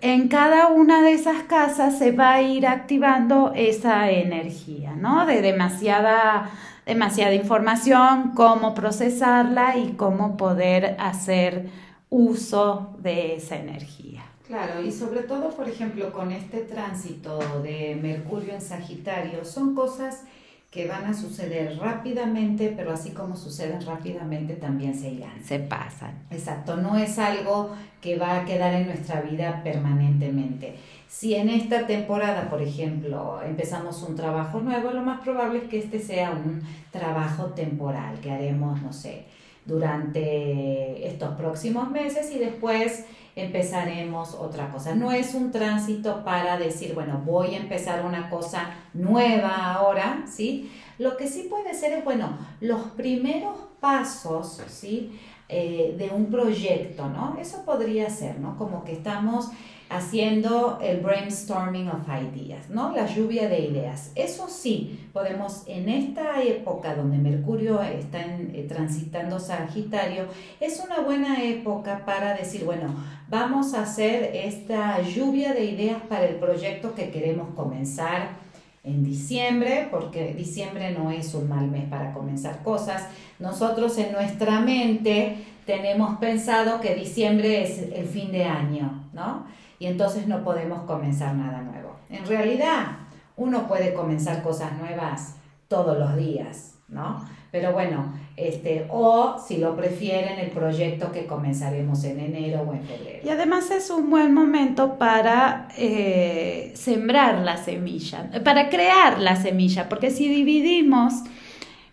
en 0.01 0.29
cada 0.29 0.69
una 0.69 1.03
de 1.03 1.13
esas 1.13 1.43
casas 1.45 1.99
se 1.99 2.13
va 2.13 2.35
a 2.35 2.43
ir 2.43 2.67
activando 2.67 3.53
esa 3.57 4.11
energía, 4.11 4.95
¿no? 4.95 5.27
De 5.27 5.43
demasiada 5.43 6.51
demasiada 6.87 7.35
información, 7.35 8.33
cómo 8.35 8.73
procesarla 8.73 9.77
y 9.77 9.93
cómo 9.93 10.39
poder 10.39 10.97
hacer 10.99 11.69
uso 12.11 12.97
de 12.99 13.37
esa 13.37 13.57
energía. 13.57 14.25
Claro, 14.47 14.83
y 14.83 14.91
sobre 14.91 15.21
todo, 15.25 15.51
por 15.51 15.69
ejemplo, 15.69 16.11
con 16.11 16.33
este 16.33 16.61
tránsito 16.61 17.39
de 17.63 17.99
Mercurio 18.01 18.55
en 18.55 18.63
Sagitario, 18.63 19.45
son 19.45 19.75
cosas 19.75 20.25
que 20.71 20.87
van 20.87 21.07
a 21.07 21.15
suceder 21.15 21.79
rápidamente, 21.79 22.73
pero 22.77 22.93
así 22.93 23.11
como 23.11 23.37
suceden 23.37 23.85
rápidamente, 23.85 24.55
también 24.55 24.95
se 24.95 25.11
irán. 25.11 25.43
Se 25.43 25.59
pasan. 25.59 26.27
Exacto, 26.31 26.77
no 26.77 26.97
es 26.97 27.19
algo 27.19 27.71
que 28.03 28.19
va 28.19 28.41
a 28.41 28.45
quedar 28.45 28.75
en 28.75 28.87
nuestra 28.87 29.23
vida 29.23 29.63
permanentemente. 29.63 30.77
Si 31.09 31.35
en 31.35 31.49
esta 31.49 31.87
temporada, 31.87 32.51
por 32.51 32.61
ejemplo, 32.61 33.41
empezamos 33.43 34.03
un 34.03 34.15
trabajo 34.15 34.61
nuevo, 34.61 34.91
lo 34.91 35.03
más 35.03 35.21
probable 35.21 35.61
es 35.61 35.65
que 35.65 35.79
este 35.79 36.01
sea 36.01 36.33
un 36.33 36.63
trabajo 36.91 37.47
temporal, 37.47 38.21
que 38.21 38.31
haremos, 38.31 38.83
no 38.83 38.93
sé, 38.93 39.25
durante 39.69 41.07
estos 41.07 41.35
próximos 41.37 41.91
meses 41.91 42.33
y 42.35 42.39
después 42.39 43.05
empezaremos 43.37 44.35
otra 44.35 44.71
cosa. 44.71 44.95
No 44.95 45.13
es 45.13 45.35
un 45.35 45.53
tránsito 45.53 46.25
para 46.25 46.59
decir, 46.59 46.95
bueno, 46.95 47.23
voy 47.25 47.55
a 47.55 47.59
empezar 47.59 48.05
una 48.05 48.31
cosa 48.31 48.71
nueva 48.95 49.75
ahora, 49.75 50.25
¿sí? 50.27 50.73
Lo 50.99 51.17
que 51.17 51.29
sí 51.29 51.47
puede 51.49 51.75
ser 51.75 51.93
es, 51.93 52.05
bueno, 52.05 52.37
los 52.61 52.81
primeros 52.97 53.57
pasos, 53.79 54.61
¿sí? 54.69 55.21
Eh, 55.51 55.95
de 55.97 56.11
un 56.11 56.27
proyecto, 56.27 57.09
¿no? 57.09 57.39
Eso 57.41 57.65
podría 57.65 58.11
ser, 58.11 58.39
¿no? 58.39 58.59
Como 58.59 58.85
que 58.85 58.93
estamos 58.93 59.49
haciendo 59.89 60.79
el 60.83 61.01
brainstorming 61.01 61.89
of 61.89 62.07
ideas, 62.07 62.69
¿no? 62.69 62.95
La 62.95 63.07
lluvia 63.07 63.49
de 63.49 63.61
ideas. 63.61 64.13
Eso 64.15 64.47
sí, 64.49 65.09
podemos 65.11 65.63
en 65.67 65.89
esta 65.89 66.43
época 66.43 66.95
donde 66.95 67.17
Mercurio 67.17 67.81
está 67.81 68.27
eh, 68.27 68.67
transitando 68.69 69.39
Sagitario, 69.39 70.27
es 70.61 70.83
una 70.85 71.01
buena 71.01 71.43
época 71.43 72.05
para 72.05 72.35
decir, 72.35 72.67
bueno, 72.67 72.95
vamos 73.31 73.73
a 73.73 73.85
hacer 73.85 74.37
esta 74.37 75.01
lluvia 75.01 75.55
de 75.55 75.65
ideas 75.65 76.03
para 76.11 76.27
el 76.27 76.37
proyecto 76.37 76.95
que 76.95 77.11
queremos 77.11 77.55
comenzar 77.55 78.48
en 78.89 79.05
diciembre, 79.05 79.89
porque 79.91 80.35
diciembre 80.35 80.91
no 80.93 81.11
es 81.11 81.35
un 81.35 81.49
mal 81.49 81.69
mes 81.69 81.85
para 81.89 82.13
comenzar 82.13 82.63
cosas. 82.63 83.07
Nosotros 83.39 83.97
en 83.99 84.13
nuestra 84.13 84.61
mente 84.61 85.37
tenemos 85.67 86.19
pensado 86.19 86.81
que 86.81 86.95
diciembre 86.95 87.63
es 87.63 87.79
el 87.93 88.07
fin 88.07 88.33
de 88.33 88.45
año, 88.45 89.09
¿no? 89.13 89.47
y 89.79 89.87
entonces 89.87 90.27
no 90.27 90.43
podemos 90.43 90.83
comenzar 90.83 91.35
nada 91.35 91.63
nuevo. 91.63 91.97
En 92.11 92.27
realidad, 92.27 92.97
uno 93.37 93.69
puede 93.69 93.95
comenzar 93.95 94.43
cosas 94.43 94.73
nuevas 94.79 95.37
todos 95.69 95.99
los 95.99 96.17
días, 96.17 96.75
¿no? 96.89 97.25
Pero 97.53 97.73
bueno, 97.73 98.13
este, 98.39 98.87
o 98.91 99.37
si 99.47 99.57
lo 99.57 99.77
prefieren, 99.77 100.39
el 100.39 100.51
proyecto 100.51 101.11
que 101.11 101.27
comenzaremos 101.27 102.05
en 102.05 102.21
enero 102.21 102.63
o 102.63 102.73
en 102.73 102.83
febrero. 102.83 103.21
Y 103.25 103.29
además 103.31 103.71
es 103.71 103.91
un 103.91 104.11
buen 104.11 104.33
momento 104.33 104.97
para 104.97 105.69
eh, 105.77 106.73
sembrar 106.75 107.41
la 107.41 107.57
semilla, 107.57 108.31
para 108.45 108.69
crear 108.69 109.21
la 109.21 109.37
semilla, 109.37 109.89
porque 109.89 110.11
si 110.11 110.29
dividimos, 110.29 111.15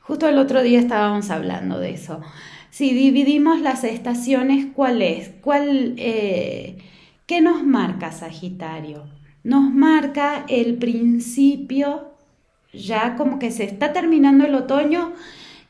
justo 0.02 0.28
el 0.28 0.38
otro 0.38 0.62
día 0.62 0.80
estábamos 0.80 1.32
hablando 1.32 1.80
de 1.80 1.92
eso, 1.92 2.22
si 2.70 2.94
dividimos 2.94 3.62
las 3.62 3.84
estaciones, 3.84 4.68
¿cuál 4.74 5.02
es? 5.02 5.32
¿Cuál... 5.42 5.96
Eh, 5.98 6.78
¿Qué 7.26 7.42
nos 7.42 7.64
marca 7.64 8.12
Sagitario? 8.12 9.06
Nos 9.44 9.72
marca 9.72 10.46
el 10.48 10.76
principio, 10.76 12.12
ya 12.72 13.16
como 13.16 13.40
que 13.40 13.50
se 13.50 13.64
está 13.64 13.94
terminando 13.94 14.46
el 14.46 14.54
otoño 14.54 15.14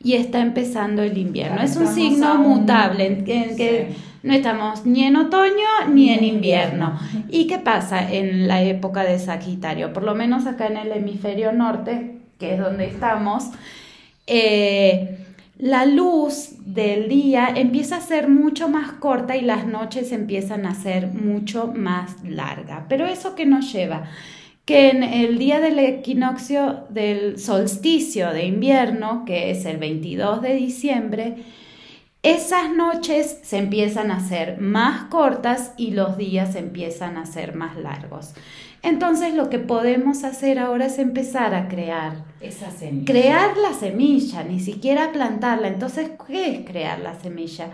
y 0.02 0.14
está 0.14 0.40
empezando 0.40 1.02
el 1.02 1.18
invierno. 1.18 1.60
es 1.62 1.76
un 1.76 1.88
signo 1.88 2.36
mutable 2.36 3.06
en, 3.06 3.24
que 3.24 3.94
no 4.22 4.32
estamos 4.34 4.84
ni 4.86 5.04
en 5.04 5.16
otoño 5.16 5.88
ni 5.92 6.10
en 6.10 6.24
invierno. 6.24 6.98
¿Y 7.28 7.46
qué 7.46 7.58
pasa 7.58 8.12
en 8.12 8.48
la 8.48 8.62
época 8.62 9.02
de 9.02 9.18
Sagitario? 9.18 9.92
Por 9.92 10.02
lo 10.02 10.14
menos 10.14 10.46
acá 10.46 10.66
en 10.66 10.76
el 10.76 10.92
hemisferio 10.92 11.52
norte, 11.52 12.18
que 12.38 12.54
es 12.54 12.60
donde 12.60 12.86
estamos, 12.86 13.50
eh, 14.26 15.18
la 15.58 15.86
luz 15.86 16.50
del 16.66 17.08
día 17.08 17.48
empieza 17.54 17.96
a 17.96 18.00
ser 18.00 18.28
mucho 18.28 18.68
más 18.68 18.92
corta 18.92 19.36
y 19.36 19.40
las 19.40 19.66
noches 19.66 20.12
empiezan 20.12 20.66
a 20.66 20.74
ser 20.74 21.08
mucho 21.08 21.72
más 21.74 22.22
largas. 22.24 22.84
Pero 22.88 23.06
eso 23.06 23.34
que 23.34 23.46
nos 23.46 23.72
lleva 23.72 24.04
que 24.66 24.90
en 24.90 25.04
el 25.04 25.38
día 25.38 25.60
del 25.60 25.78
equinoccio 25.78 26.84
del 26.88 27.38
solsticio 27.38 28.32
de 28.32 28.46
invierno, 28.46 29.24
que 29.24 29.52
es 29.52 29.64
el 29.64 29.78
22 29.78 30.42
de 30.42 30.54
diciembre, 30.54 31.36
esas 32.24 32.74
noches 32.74 33.38
se 33.44 33.58
empiezan 33.58 34.10
a 34.10 34.16
hacer 34.16 34.60
más 34.60 35.04
cortas 35.04 35.72
y 35.76 35.92
los 35.92 36.16
días 36.18 36.56
empiezan 36.56 37.16
a 37.16 37.26
ser 37.26 37.54
más 37.54 37.76
largos. 37.76 38.34
Entonces 38.82 39.34
lo 39.34 39.50
que 39.50 39.60
podemos 39.60 40.24
hacer 40.24 40.58
ahora 40.58 40.86
es 40.86 40.98
empezar 40.98 41.54
a 41.54 41.68
crear. 41.68 42.24
Esa 42.40 42.72
semilla. 42.72 43.04
Crear 43.04 43.56
la 43.56 43.72
semilla, 43.72 44.42
ni 44.42 44.58
siquiera 44.58 45.12
plantarla. 45.12 45.68
Entonces, 45.68 46.10
¿qué 46.26 46.56
es 46.56 46.66
crear 46.66 46.98
la 46.98 47.14
semilla? 47.14 47.68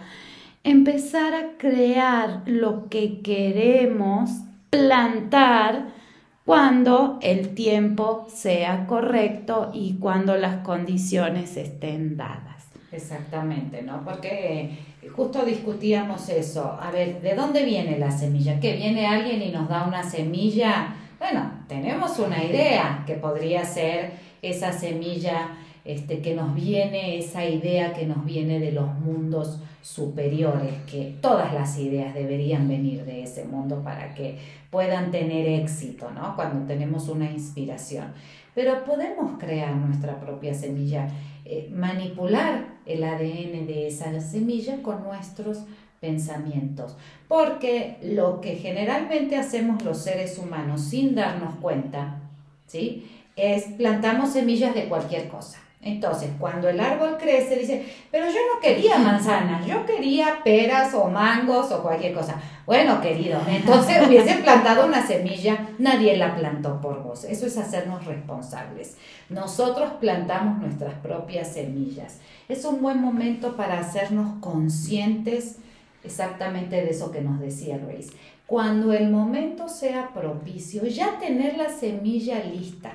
Empezar 0.62 1.32
a 1.32 1.56
crear 1.56 2.42
lo 2.44 2.90
que 2.90 3.22
queremos 3.22 4.30
plantar 4.68 6.01
cuando 6.44 7.18
el 7.22 7.54
tiempo 7.54 8.26
sea 8.32 8.86
correcto 8.86 9.70
y 9.72 9.94
cuando 9.98 10.36
las 10.36 10.64
condiciones 10.64 11.56
estén 11.56 12.16
dadas. 12.16 12.66
Exactamente, 12.90 13.82
¿no? 13.82 14.04
Porque 14.04 14.76
justo 15.14 15.44
discutíamos 15.44 16.28
eso. 16.28 16.78
A 16.80 16.90
ver, 16.90 17.22
¿de 17.22 17.34
dónde 17.34 17.64
viene 17.64 17.98
la 17.98 18.10
semilla? 18.10 18.60
¿Que 18.60 18.76
viene 18.76 19.06
alguien 19.06 19.40
y 19.40 19.50
nos 19.50 19.68
da 19.68 19.86
una 19.86 20.02
semilla? 20.02 20.94
Bueno, 21.18 21.50
tenemos 21.68 22.18
una 22.18 22.44
idea 22.44 23.04
que 23.06 23.14
podría 23.14 23.64
ser 23.64 24.12
esa 24.42 24.72
semilla 24.72 25.50
este, 25.84 26.20
que 26.20 26.34
nos 26.34 26.54
viene, 26.54 27.18
esa 27.18 27.44
idea 27.44 27.92
que 27.92 28.06
nos 28.06 28.24
viene 28.24 28.60
de 28.60 28.72
los 28.72 28.94
mundos 29.00 29.58
superiores, 29.82 30.74
que 30.90 31.16
todas 31.20 31.52
las 31.52 31.76
ideas 31.78 32.14
deberían 32.14 32.68
venir 32.68 33.04
de 33.04 33.24
ese 33.24 33.44
mundo 33.44 33.82
para 33.82 34.14
que 34.14 34.38
puedan 34.70 35.10
tener 35.10 35.48
éxito, 35.48 36.10
¿no? 36.12 36.36
Cuando 36.36 36.66
tenemos 36.66 37.08
una 37.08 37.30
inspiración. 37.30 38.12
Pero 38.54 38.84
podemos 38.84 39.38
crear 39.38 39.74
nuestra 39.74 40.20
propia 40.20 40.54
semilla, 40.54 41.08
eh, 41.44 41.68
manipular 41.74 42.66
el 42.86 43.02
ADN 43.02 43.66
de 43.66 43.88
esa 43.88 44.20
semilla 44.20 44.82
con 44.82 45.02
nuestros 45.02 45.64
pensamientos. 46.00 46.96
Porque 47.28 47.96
lo 48.02 48.40
que 48.40 48.56
generalmente 48.56 49.36
hacemos 49.36 49.82
los 49.82 49.98
seres 49.98 50.38
humanos 50.38 50.82
sin 50.82 51.14
darnos 51.14 51.54
cuenta, 51.56 52.20
¿sí? 52.66 53.10
Es 53.36 53.64
plantamos 53.78 54.32
semillas 54.32 54.74
de 54.74 54.84
cualquier 54.88 55.28
cosa. 55.28 55.58
Entonces, 55.84 56.30
cuando 56.38 56.68
el 56.68 56.78
árbol 56.78 57.18
crece, 57.18 57.56
dice, 57.56 57.84
pero 58.12 58.26
yo 58.26 58.38
no 58.54 58.60
quería 58.60 58.98
manzanas, 58.98 59.66
yo 59.66 59.84
quería 59.84 60.38
peras 60.44 60.94
o 60.94 61.08
mangos 61.08 61.72
o 61.72 61.82
cualquier 61.82 62.14
cosa. 62.14 62.40
Bueno, 62.66 63.00
querido, 63.00 63.40
entonces 63.48 64.06
hubiese 64.06 64.36
plantado 64.36 64.86
una 64.86 65.04
semilla, 65.04 65.70
nadie 65.78 66.16
la 66.16 66.36
plantó 66.36 66.80
por 66.80 67.02
vos. 67.02 67.24
Eso 67.24 67.46
es 67.46 67.58
hacernos 67.58 68.04
responsables. 68.04 68.96
Nosotros 69.28 69.94
plantamos 69.98 70.60
nuestras 70.60 70.94
propias 70.94 71.48
semillas. 71.52 72.20
Es 72.48 72.64
un 72.64 72.80
buen 72.80 73.00
momento 73.00 73.56
para 73.56 73.80
hacernos 73.80 74.38
conscientes 74.40 75.56
exactamente 76.04 76.76
de 76.76 76.90
eso 76.90 77.10
que 77.10 77.22
nos 77.22 77.40
decía 77.40 77.78
Grace. 77.78 78.10
Cuando 78.46 78.92
el 78.92 79.10
momento 79.10 79.68
sea 79.68 80.10
propicio, 80.14 80.86
ya 80.86 81.18
tener 81.18 81.56
la 81.56 81.70
semilla 81.70 82.38
lista. 82.44 82.92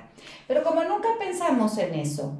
Pero 0.47 0.63
como 0.63 0.83
nunca 0.83 1.09
pensamos 1.19 1.77
en 1.79 1.95
eso, 1.95 2.37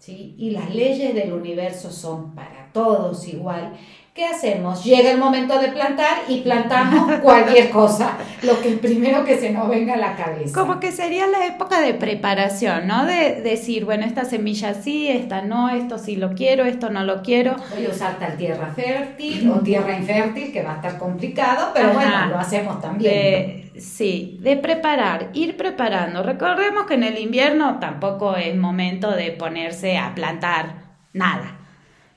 ¿sí? 0.00 0.34
y 0.38 0.50
las 0.50 0.74
leyes 0.74 1.14
del 1.14 1.32
universo 1.32 1.92
son 1.92 2.34
para 2.34 2.72
todos 2.72 3.28
igual, 3.28 3.76
¿qué 4.20 4.26
hacemos? 4.26 4.84
Llega 4.84 5.12
el 5.12 5.16
momento 5.16 5.58
de 5.58 5.68
plantar 5.68 6.18
y 6.28 6.42
plantamos 6.42 7.10
cualquier 7.22 7.70
cosa, 7.70 8.18
lo 8.42 8.60
que 8.60 8.72
primero 8.72 9.24
que 9.24 9.38
se 9.38 9.48
nos 9.50 9.66
venga 9.66 9.94
a 9.94 9.96
la 9.96 10.14
cabeza. 10.14 10.52
Como 10.52 10.78
que 10.78 10.92
sería 10.92 11.26
la 11.26 11.46
época 11.46 11.80
de 11.80 11.94
preparación, 11.94 12.86
¿no? 12.86 13.06
De 13.06 13.40
decir, 13.40 13.86
bueno, 13.86 14.04
esta 14.04 14.26
semilla 14.26 14.74
sí, 14.74 15.08
esta 15.08 15.40
no, 15.40 15.70
esto 15.70 15.96
sí 15.96 16.16
lo 16.16 16.34
quiero, 16.34 16.66
esto 16.66 16.90
no 16.90 17.02
lo 17.02 17.22
quiero. 17.22 17.56
Voy 17.74 17.86
a 17.86 17.88
usar 17.88 18.18
tal 18.18 18.36
tierra 18.36 18.70
fértil 18.76 19.50
o 19.52 19.60
tierra 19.60 19.96
infértil, 19.96 20.52
que 20.52 20.62
va 20.62 20.72
a 20.72 20.76
estar 20.76 20.98
complicado, 20.98 21.70
pero 21.72 21.94
bueno, 21.94 22.26
lo 22.26 22.38
hacemos 22.38 22.78
también. 22.78 23.72
sí, 23.78 24.36
de 24.42 24.58
preparar, 24.58 25.30
ir 25.32 25.56
preparando. 25.56 26.22
Recordemos 26.22 26.84
que 26.84 26.92
en 26.92 27.04
el 27.04 27.18
invierno 27.18 27.78
tampoco 27.80 28.36
es 28.36 28.54
momento 28.54 29.12
de 29.12 29.30
ponerse 29.30 29.96
a 29.96 30.14
plantar 30.14 30.74
nada. 31.14 31.56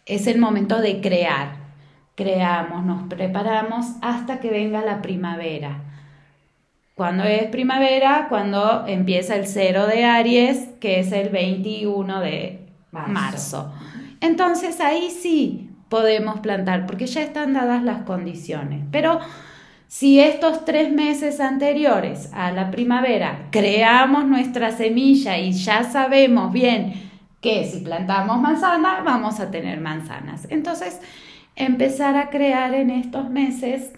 Es 0.06 0.28
el 0.28 0.38
momento 0.38 0.82
de 0.82 1.00
crear 1.00 1.63
creamos, 2.16 2.84
nos 2.86 3.04
preparamos 3.04 3.86
hasta 4.02 4.40
que 4.40 4.50
venga 4.50 4.82
la 4.82 5.02
primavera. 5.02 5.82
Cuando 6.96 7.24
es 7.24 7.48
primavera, 7.48 8.28
cuando 8.30 8.86
empieza 8.88 9.36
el 9.36 9.48
cero 9.48 9.88
de 9.88 10.06
Aries, 10.06 10.70
que 10.80 11.00
es 11.00 11.12
el 11.12 11.30
21 11.30 12.20
de 12.20 12.68
marzo. 12.92 13.74
Entonces 14.22 14.80
ahí 14.80 15.10
sí 15.10 15.72
podemos 15.90 16.40
plantar, 16.40 16.86
porque 16.86 17.08
ya 17.08 17.22
están 17.22 17.54
dadas 17.54 17.84
las 17.84 18.04
condiciones. 18.04 18.84
Pero 18.92 19.20
si 19.88 20.20
estos 20.20 20.66
tres 20.66 20.92
meses 20.92 21.40
anteriores 21.40 22.32
a 22.34 22.52
la 22.52 22.72
primavera 22.72 23.48
creamos 23.52 24.26
nuestra 24.26 24.72
semilla 24.72 25.38
y 25.38 25.52
ya 25.52 25.84
sabemos 25.84 26.52
bien 26.54 27.12
que 27.42 27.66
si 27.66 27.82
plantamos 27.82 28.40
manzana, 28.40 29.02
vamos 29.04 29.40
a 29.40 29.52
tener 29.52 29.82
manzanas. 29.82 30.48
Entonces, 30.50 31.00
empezar 31.56 32.16
a 32.16 32.30
crear 32.30 32.74
en 32.74 32.90
estos 32.90 33.30
meses 33.30 33.92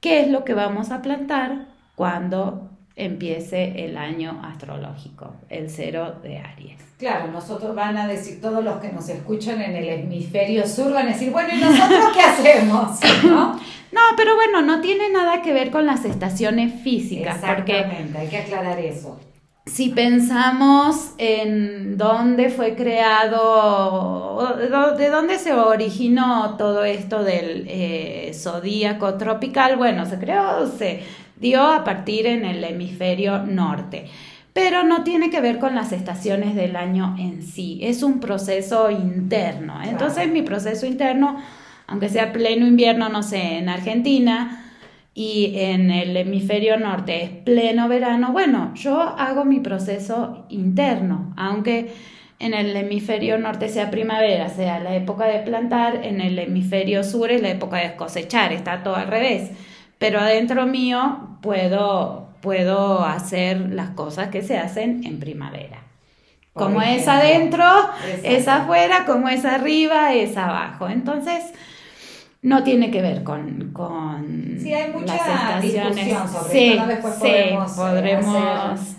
qué 0.00 0.20
es 0.20 0.28
lo 0.28 0.44
que 0.44 0.54
vamos 0.54 0.90
a 0.90 1.02
plantar 1.02 1.66
cuando 1.94 2.70
empiece 2.96 3.84
el 3.84 3.96
año 3.96 4.40
astrológico, 4.44 5.34
el 5.48 5.70
cero 5.70 6.16
de 6.22 6.38
Aries. 6.38 6.80
Claro, 6.98 7.28
nosotros 7.28 7.74
van 7.74 7.96
a 7.96 8.06
decir, 8.06 8.40
todos 8.42 8.62
los 8.62 8.78
que 8.78 8.92
nos 8.92 9.08
escuchan 9.08 9.62
en 9.62 9.74
el 9.74 9.88
hemisferio 9.88 10.66
sur 10.66 10.92
van 10.92 11.08
a 11.08 11.12
decir, 11.12 11.30
bueno, 11.32 11.48
¿y 11.54 11.58
nosotros 11.58 12.10
qué 12.12 12.20
hacemos? 12.20 13.00
¿No? 13.24 13.54
no, 13.92 14.00
pero 14.16 14.34
bueno, 14.34 14.60
no 14.60 14.82
tiene 14.82 15.08
nada 15.10 15.40
que 15.40 15.54
ver 15.54 15.70
con 15.70 15.86
las 15.86 16.04
estaciones 16.04 16.82
físicas. 16.82 17.36
Exactamente, 17.36 18.18
hay 18.18 18.28
que 18.28 18.36
aclarar 18.36 18.78
eso. 18.78 19.18
Si 19.66 19.90
pensamos 19.90 21.14
en 21.18 21.96
dónde 21.96 22.48
fue 22.48 22.74
creado, 22.74 24.56
de 24.98 25.08
dónde 25.08 25.38
se 25.38 25.52
originó 25.52 26.56
todo 26.56 26.84
esto 26.84 27.22
del 27.22 27.66
eh, 27.68 28.32
zodíaco 28.34 29.14
tropical, 29.14 29.76
bueno, 29.76 30.06
se 30.06 30.18
creó, 30.18 30.66
se 30.66 31.02
dio 31.36 31.62
a 31.62 31.84
partir 31.84 32.26
en 32.26 32.44
el 32.44 32.64
hemisferio 32.64 33.38
norte 33.38 34.06
pero 34.52 34.82
no 34.82 35.04
tiene 35.04 35.30
que 35.30 35.40
ver 35.40 35.58
con 35.58 35.74
las 35.74 35.92
estaciones 35.92 36.54
del 36.54 36.76
año 36.76 37.14
en 37.18 37.42
sí, 37.42 37.78
es 37.82 38.02
un 38.02 38.20
proceso 38.20 38.90
interno. 38.90 39.80
Entonces 39.82 40.28
mi 40.28 40.42
proceso 40.42 40.86
interno, 40.86 41.40
aunque 41.86 42.08
sea 42.08 42.32
pleno 42.32 42.66
invierno, 42.66 43.08
no 43.08 43.22
sé, 43.22 43.58
en 43.58 43.68
Argentina 43.68 44.69
y 45.14 45.54
en 45.56 45.90
el 45.90 46.16
hemisferio 46.16 46.78
norte 46.78 47.22
es 47.22 47.30
pleno 47.30 47.88
verano, 47.88 48.32
bueno, 48.32 48.72
yo 48.74 49.00
hago 49.00 49.44
mi 49.44 49.60
proceso 49.60 50.46
interno, 50.48 51.34
aunque 51.36 51.92
en 52.38 52.54
el 52.54 52.74
hemisferio 52.74 53.36
norte 53.38 53.68
sea 53.68 53.90
primavera, 53.90 54.48
sea 54.48 54.78
la 54.78 54.94
época 54.94 55.26
de 55.26 55.40
plantar, 55.40 56.04
en 56.04 56.20
el 56.20 56.38
hemisferio 56.38 57.04
sur 57.04 57.30
es 57.30 57.42
la 57.42 57.50
época 57.50 57.78
de 57.78 57.96
cosechar, 57.96 58.52
está 58.52 58.82
todo 58.82 58.96
al 58.96 59.08
revés. 59.08 59.50
Pero 59.98 60.20
adentro 60.20 60.64
mío 60.64 61.38
puedo 61.42 62.30
puedo 62.40 63.04
hacer 63.04 63.70
las 63.70 63.90
cosas 63.90 64.28
que 64.28 64.42
se 64.42 64.58
hacen 64.58 65.04
en 65.04 65.20
primavera. 65.20 65.78
como 66.52 66.82
es 66.82 67.06
adentro, 67.08 67.64
es 68.22 68.48
afuera, 68.48 69.04
como 69.06 69.28
es 69.28 69.44
arriba, 69.44 70.12
es 70.14 70.36
abajo. 70.36 70.88
Entonces, 70.88 71.44
no 72.42 72.62
tiene 72.62 72.90
que 72.90 73.02
ver 73.02 73.22
con, 73.22 73.70
con 73.72 74.56
sí, 74.60 74.72
hay 74.72 74.92
mucha 74.92 75.60
discusión 75.60 76.28
sobre 76.28 76.52
sí, 76.52 76.78
Después 76.88 77.14
podremos, 77.14 77.72
eh, 77.72 77.76
podremos... 77.76 78.96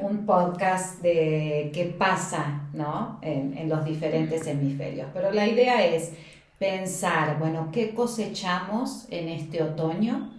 un, 0.00 0.26
podcast 0.26 1.02
de 1.02 1.70
qué 1.74 1.86
pasa 1.86 2.68
¿no? 2.72 3.18
en, 3.22 3.56
en 3.56 3.68
los 3.68 3.84
diferentes 3.84 4.46
hemisferios. 4.46 5.08
Pero 5.12 5.32
la 5.32 5.46
idea 5.46 5.84
es 5.84 6.12
pensar, 6.58 7.38
bueno, 7.38 7.70
¿qué 7.72 7.94
cosechamos 7.94 9.06
en 9.10 9.28
este 9.28 9.62
otoño? 9.62 10.30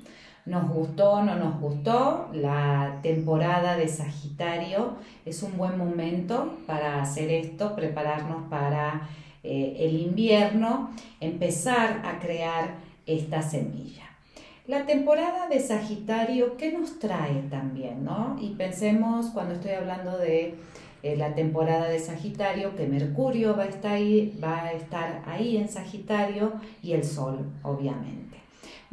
nos 0.46 0.68
gustó 0.70 1.14
o 1.14 1.24
no 1.24 1.36
nos 1.36 1.60
gustó, 1.60 2.30
la 2.34 3.00
temporada 3.02 3.78
de 3.78 3.88
Sagitario 3.88 4.96
es 5.26 5.42
un 5.42 5.58
buen 5.58 5.78
momento 5.78 6.58
para 6.68 7.02
hacer 7.02 7.32
esto, 7.32 7.76
prepararnos 7.76 8.50
para 8.50 9.08
eh, 9.44 9.76
el 9.80 10.00
invierno, 10.00 10.92
empezar 11.20 12.02
a 12.06 12.20
crear 12.20 12.76
esta 13.06 13.42
semilla. 13.42 14.04
La 14.66 14.86
temporada 14.86 15.50
de 15.50 15.60
Sagitario, 15.60 16.56
¿qué 16.56 16.72
nos 16.72 17.00
trae 17.00 17.44
también? 17.50 18.06
¿no? 18.06 18.38
Y 18.40 18.52
pensemos 18.52 19.28
cuando 19.28 19.56
estoy 19.56 19.72
hablando 19.72 20.18
de 20.18 20.56
eh, 21.04 21.18
la 21.18 21.36
temporada 21.36 21.90
de 21.90 22.00
Sagitario, 22.00 22.76
que 22.76 22.88
Mercurio 22.88 23.58
va 23.58 23.64
a, 23.64 23.68
estar 23.68 23.92
ahí, 23.92 24.40
va 24.42 24.64
a 24.64 24.72
estar 24.72 25.22
ahí 25.26 25.58
en 25.58 25.68
Sagitario 25.68 26.54
y 26.82 26.94
el 26.94 27.04
Sol, 27.04 27.52
obviamente 27.62 28.34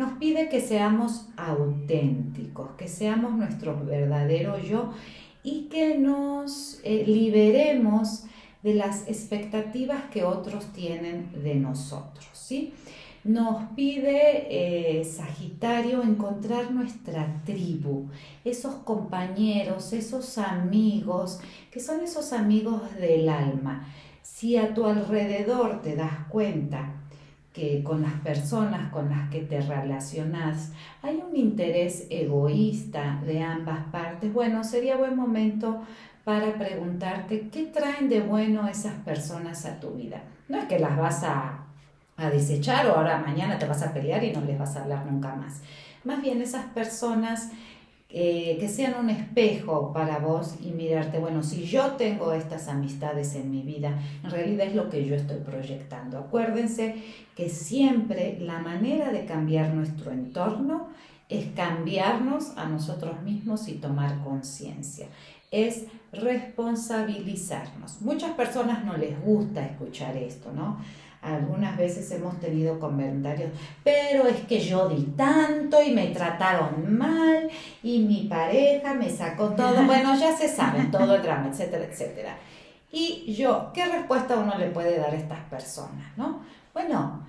nos 0.01 0.13
pide 0.13 0.49
que 0.49 0.63
seamos 0.63 1.29
auténticos, 1.37 2.71
que 2.79 2.89
seamos 2.89 3.35
nuestro 3.35 3.79
verdadero 3.85 4.59
yo 4.59 4.95
y 5.43 5.69
que 5.69 5.99
nos 5.99 6.81
eh, 6.85 7.05
liberemos 7.07 8.25
de 8.63 8.75
las 8.75 9.09
expectativas 9.09 10.05
que 10.11 10.25
otros 10.25 10.73
tienen 10.73 11.31
de 11.43 11.55
nosotros. 11.55 12.29
¿sí? 12.33 12.75
Nos 13.25 13.71
pide 13.75 15.01
eh, 15.01 15.05
Sagitario 15.05 16.03
encontrar 16.03 16.71
nuestra 16.71 17.43
tribu, 17.45 18.09
esos 18.45 18.77
compañeros, 18.77 19.93
esos 19.93 20.39
amigos, 20.39 21.41
que 21.71 21.81
son 21.81 22.01
esos 22.01 22.33
amigos 22.33 22.83
del 22.97 23.29
alma. 23.29 23.87
Si 24.23 24.57
a 24.57 24.73
tu 24.73 24.87
alrededor 24.87 25.83
te 25.83 25.97
das 25.97 26.27
cuenta 26.29 26.95
que 27.53 27.83
con 27.83 28.03
las 28.03 28.15
personas 28.21 28.93
con 28.93 29.11
las 29.11 29.29
que 29.29 29.41
te 29.41 29.61
relacionas 29.61 30.73
hay 31.03 31.17
un 31.17 31.37
interés 31.37 32.07
egoísta 32.09 33.21
de 33.27 33.43
ambas 33.43 33.85
partes, 33.91 34.33
bueno, 34.33 34.63
sería 34.63 34.97
buen 34.97 35.17
momento 35.17 35.81
para 36.25 36.55
preguntarte 36.55 37.49
qué 37.51 37.67
traen 37.67 38.09
de 38.09 38.21
bueno 38.21 38.69
esas 38.69 38.95
personas 39.05 39.65
a 39.67 39.81
tu 39.81 39.91
vida. 39.91 40.23
No 40.49 40.59
es 40.59 40.65
que 40.67 40.79
las 40.79 40.97
vas 40.97 41.23
a, 41.25 41.65
a 42.17 42.31
desechar 42.31 42.87
o 42.87 42.97
ahora 42.97 43.19
mañana 43.19 43.59
te 43.59 43.67
vas 43.67 43.83
a 43.83 43.93
pelear 43.93 44.23
y 44.25 44.33
no 44.33 44.41
les 44.43 44.59
vas 44.59 44.77
a 44.77 44.83
hablar 44.83 45.07
nunca 45.07 45.35
más. 45.35 45.63
Más 46.05 46.23
bien 46.23 46.41
esas 46.43 46.67
personas 46.67 47.51
eh, 48.13 48.57
que 48.59 48.69
sean 48.69 48.97
un 48.99 49.09
espejo 49.09 49.93
para 49.93 50.19
vos 50.19 50.57
y 50.61 50.73
mirarte, 50.73 51.21
bueno, 51.21 51.45
si 51.45 51.65
yo 51.65 51.93
tengo 51.93 52.33
estas 52.33 52.67
amistades 52.67 53.37
en 53.37 53.53
mi 53.53 53.63
vida, 53.63 54.01
en 54.25 54.31
realidad 54.31 54.67
es 54.67 54.75
lo 54.75 54.91
que 54.91 55.07
yo 55.07 55.15
estoy 55.15 55.39
proyectando. 55.39 56.19
Acuérdense 56.19 56.97
que 57.37 57.49
siempre 57.49 58.37
la 58.41 58.59
manera 58.59 59.13
de 59.13 59.27
cambiar 59.27 59.73
nuestro 59.73 60.11
entorno 60.11 60.89
es 61.29 61.53
cambiarnos 61.55 62.57
a 62.57 62.65
nosotros 62.65 63.23
mismos 63.23 63.69
y 63.69 63.75
tomar 63.75 64.25
conciencia. 64.25 65.07
Es 65.51 65.85
responsabilizarnos. 66.13 68.01
Muchas 68.01 68.33
personas 68.33 68.85
no 68.85 68.97
les 68.97 69.21
gusta 69.21 69.65
escuchar 69.65 70.17
esto, 70.17 70.53
¿no? 70.53 70.79
Algunas 71.23 71.77
veces 71.77 72.11
hemos 72.13 72.41
tenido 72.41 72.81
comentarios, 72.81 73.51
pero 73.85 74.27
es 74.27 74.41
que 74.47 74.59
yo 74.59 74.89
di 74.89 75.03
tanto 75.17 75.83
y 75.83 75.93
me 75.93 76.07
trataron 76.09 76.97
mal 76.97 77.51
y 77.83 77.99
mi 77.99 78.23
pareja 78.23 78.95
me 78.95 79.11
sacó 79.11 79.51
todo. 79.51 79.83
Bueno, 79.87 80.19
ya 80.19 80.35
se 80.35 80.49
sabe 80.49 80.85
todo 80.85 81.17
el 81.17 81.23
drama, 81.23 81.49
etcétera, 81.49 81.85
etcétera. 81.85 82.39
Y 82.91 83.35
yo, 83.35 83.71
¿qué 83.75 83.85
respuesta 83.85 84.39
uno 84.39 84.57
le 84.57 84.69
puede 84.69 84.99
dar 84.99 85.13
a 85.13 85.17
estas 85.17 85.41
personas? 85.45 86.17
¿no? 86.17 86.41
Bueno, 86.73 87.23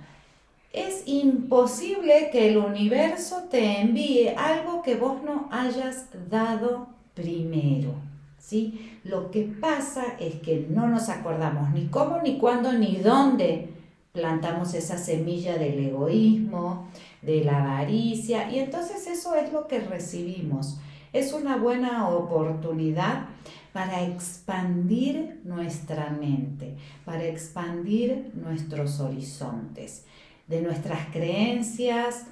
es 0.72 1.02
imposible 1.06 2.30
que 2.32 2.48
el 2.48 2.56
universo 2.56 3.44
te 3.50 3.80
envíe 3.80 4.28
algo 4.28 4.82
que 4.82 4.96
vos 4.96 5.22
no 5.22 5.48
hayas 5.52 6.06
dado 6.30 6.88
primero. 7.14 8.11
¿Sí? 8.42 8.98
Lo 9.04 9.30
que 9.30 9.42
pasa 9.42 10.16
es 10.18 10.34
que 10.36 10.66
no 10.68 10.88
nos 10.88 11.08
acordamos 11.08 11.70
ni 11.70 11.86
cómo, 11.86 12.20
ni 12.20 12.38
cuándo, 12.38 12.72
ni 12.72 12.96
dónde 12.96 13.68
plantamos 14.12 14.74
esa 14.74 14.98
semilla 14.98 15.56
del 15.56 15.78
egoísmo, 15.78 16.88
de 17.22 17.44
la 17.44 17.62
avaricia, 17.62 18.50
y 18.50 18.58
entonces 18.58 19.06
eso 19.06 19.34
es 19.36 19.52
lo 19.52 19.68
que 19.68 19.78
recibimos. 19.78 20.78
Es 21.12 21.32
una 21.32 21.56
buena 21.56 22.08
oportunidad 22.08 23.26
para 23.72 24.02
expandir 24.02 25.40
nuestra 25.44 26.10
mente, 26.10 26.74
para 27.04 27.24
expandir 27.24 28.32
nuestros 28.34 29.00
horizontes, 29.00 30.04
de 30.48 30.60
nuestras 30.60 31.06
creencias 31.12 32.26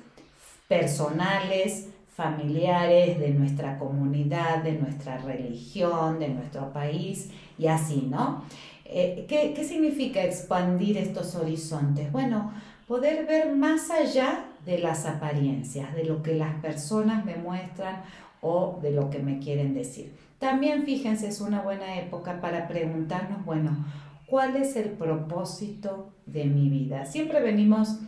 personales, 0.68 1.89
familiares, 2.20 3.18
de 3.18 3.30
nuestra 3.30 3.78
comunidad, 3.78 4.62
de 4.62 4.72
nuestra 4.72 5.16
religión, 5.16 6.18
de 6.18 6.28
nuestro 6.28 6.70
país 6.70 7.30
y 7.58 7.66
así, 7.66 8.08
¿no? 8.10 8.44
Eh, 8.84 9.24
¿qué, 9.26 9.64
significa 9.64 10.22
expandir 10.22 10.98
estos 10.98 11.34
horizontes? 11.34 12.12
Bueno, 12.12 12.52
poder 12.86 13.24
ver 13.24 13.56
más 13.56 13.90
allá 13.90 14.44
de 14.66 14.78
las 14.80 15.06
apariencias, 15.06 15.94
de 15.94 16.04
lo 16.04 16.22
que 16.22 16.34
las 16.34 16.56
personas 16.56 17.24
me 17.24 17.36
muestran 17.36 18.02
o 18.42 18.78
de 18.82 18.90
lo 18.90 19.08
que 19.08 19.20
me 19.20 19.38
quieren 19.38 19.72
decir. 19.72 20.12
También 20.38 20.82
fíjense, 20.82 21.26
es 21.26 21.40
una 21.40 21.62
buena 21.62 21.98
época 21.98 22.42
para 22.42 22.68
preguntarnos, 22.68 23.46
bueno, 23.46 23.86
¿cuál 24.26 24.56
es 24.56 24.76
el 24.76 24.90
propósito 24.90 26.12
de 26.26 26.44
mi 26.44 26.68
vida? 26.68 27.06
Siempre 27.06 27.40
venimos 27.40 28.00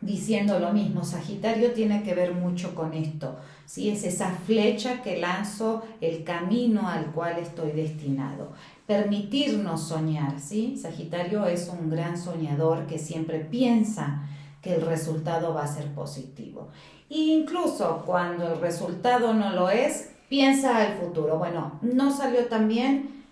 diciendo 0.00 0.58
lo 0.58 0.72
mismo, 0.72 1.04
Sagitario 1.04 1.72
tiene 1.72 2.02
que 2.02 2.14
ver 2.14 2.32
mucho 2.32 2.74
con 2.74 2.94
esto, 2.94 3.36
¿sí? 3.66 3.90
es 3.90 4.04
esa 4.04 4.30
flecha 4.30 5.02
que 5.02 5.18
lanzo 5.18 5.82
el 6.00 6.24
camino 6.24 6.88
al 6.88 7.06
cual 7.12 7.38
estoy 7.38 7.72
destinado 7.72 8.52
permitirnos 8.88 9.86
soñar, 9.86 10.40
¿sí? 10.40 10.78
Sagitario 10.78 11.44
es 11.46 11.68
un 11.68 11.90
gran 11.90 12.16
soñador 12.16 12.86
que 12.86 12.98
siempre 12.98 13.38
piensa 13.38 14.22
que 14.62 14.76
el 14.76 14.80
resultado 14.80 15.52
va 15.52 15.64
a 15.64 15.66
ser 15.66 15.92
positivo. 15.92 16.70
E 17.10 17.18
incluso 17.18 18.02
cuando 18.06 18.50
el 18.50 18.58
resultado 18.62 19.34
no 19.34 19.50
lo 19.50 19.68
es, 19.68 20.14
piensa 20.30 20.78
al 20.78 20.94
futuro. 20.94 21.36
Bueno, 21.36 21.78
no 21.82 22.10
salió 22.10 22.46
tan 22.46 22.66
bien, 22.66 23.24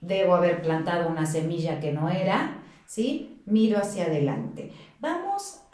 debo 0.00 0.36
haber 0.36 0.62
plantado 0.62 1.08
una 1.08 1.26
semilla 1.26 1.80
que 1.80 1.92
no 1.92 2.08
era, 2.08 2.58
¿sí? 2.86 3.42
Miro 3.46 3.78
hacia 3.78 4.04
adelante. 4.04 4.72
Vamos 5.00 5.29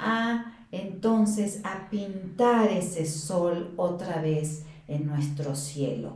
a 0.06 0.52
entonces 0.72 1.60
a 1.64 1.88
pintar 1.90 2.70
ese 2.70 3.06
sol 3.06 3.72
otra 3.76 4.20
vez 4.20 4.64
en 4.88 5.06
nuestro 5.06 5.54
cielo. 5.54 6.14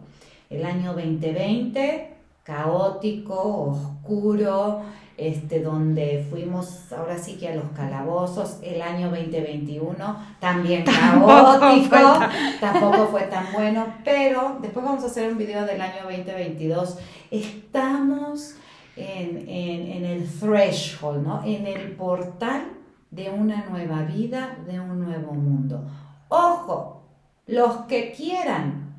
El 0.48 0.64
año 0.64 0.94
2020, 0.94 2.14
caótico, 2.42 3.70
oscuro, 3.70 4.82
este, 5.16 5.60
donde 5.62 6.26
fuimos 6.30 6.92
ahora 6.92 7.18
sí 7.18 7.34
que 7.34 7.48
a 7.48 7.54
los 7.54 7.70
calabozos, 7.76 8.58
el 8.62 8.80
año 8.80 9.10
2021 9.10 10.16
también 10.40 10.84
caótico, 10.84 12.18
tampoco 12.60 13.08
fue 13.08 13.22
tan 13.24 13.52
bueno, 13.52 13.86
pero 14.04 14.58
después 14.60 14.84
vamos 14.84 15.04
a 15.04 15.06
hacer 15.06 15.30
un 15.30 15.38
video 15.38 15.64
del 15.66 15.80
año 15.80 16.04
2022. 16.04 16.98
Estamos 17.30 18.54
en, 18.96 19.48
en 19.48 20.04
el 20.04 20.28
threshold, 20.28 21.24
¿no? 21.24 21.42
en 21.44 21.66
el 21.66 21.92
portal 21.92 22.79
de 23.10 23.30
una 23.30 23.66
nueva 23.66 24.02
vida, 24.02 24.56
de 24.66 24.80
un 24.80 25.00
nuevo 25.00 25.32
mundo. 25.32 25.84
Ojo, 26.28 27.02
los 27.46 27.86
que 27.86 28.12
quieran 28.12 28.90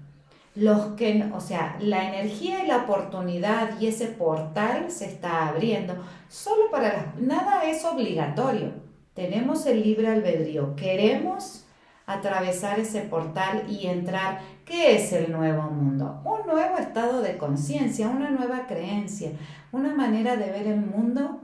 los 0.55 0.95
que, 0.95 1.29
o 1.33 1.39
sea, 1.39 1.77
la 1.79 2.09
energía 2.09 2.63
y 2.63 2.67
la 2.67 2.83
oportunidad 2.83 3.79
y 3.79 3.87
ese 3.87 4.07
portal 4.07 4.91
se 4.91 5.05
está 5.05 5.47
abriendo. 5.47 5.95
Solo 6.27 6.69
para 6.69 6.93
las, 6.93 7.15
nada 7.15 7.63
es 7.63 7.85
obligatorio. 7.85 8.73
Tenemos 9.13 9.65
el 9.65 9.81
libre 9.81 10.09
albedrío. 10.09 10.75
Queremos 10.75 11.65
atravesar 12.05 12.79
ese 12.79 13.01
portal 13.01 13.63
y 13.69 13.87
entrar. 13.87 14.39
¿Qué 14.65 14.95
es 14.95 15.13
el 15.13 15.31
nuevo 15.31 15.63
mundo? 15.63 16.21
Un 16.25 16.45
nuevo 16.45 16.77
estado 16.77 17.21
de 17.21 17.37
conciencia, 17.37 18.09
una 18.09 18.29
nueva 18.29 18.67
creencia, 18.67 19.31
una 19.71 19.93
manera 19.93 20.35
de 20.35 20.51
ver 20.51 20.67
el 20.67 20.81
mundo, 20.81 21.41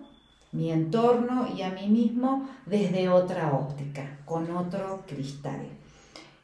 mi 0.51 0.71
entorno 0.71 1.47
y 1.55 1.61
a 1.61 1.69
mí 1.71 1.87
mismo 1.87 2.47
desde 2.65 3.09
otra 3.09 3.53
óptica, 3.53 4.19
con 4.25 4.49
otro 4.55 5.03
cristal. 5.07 5.67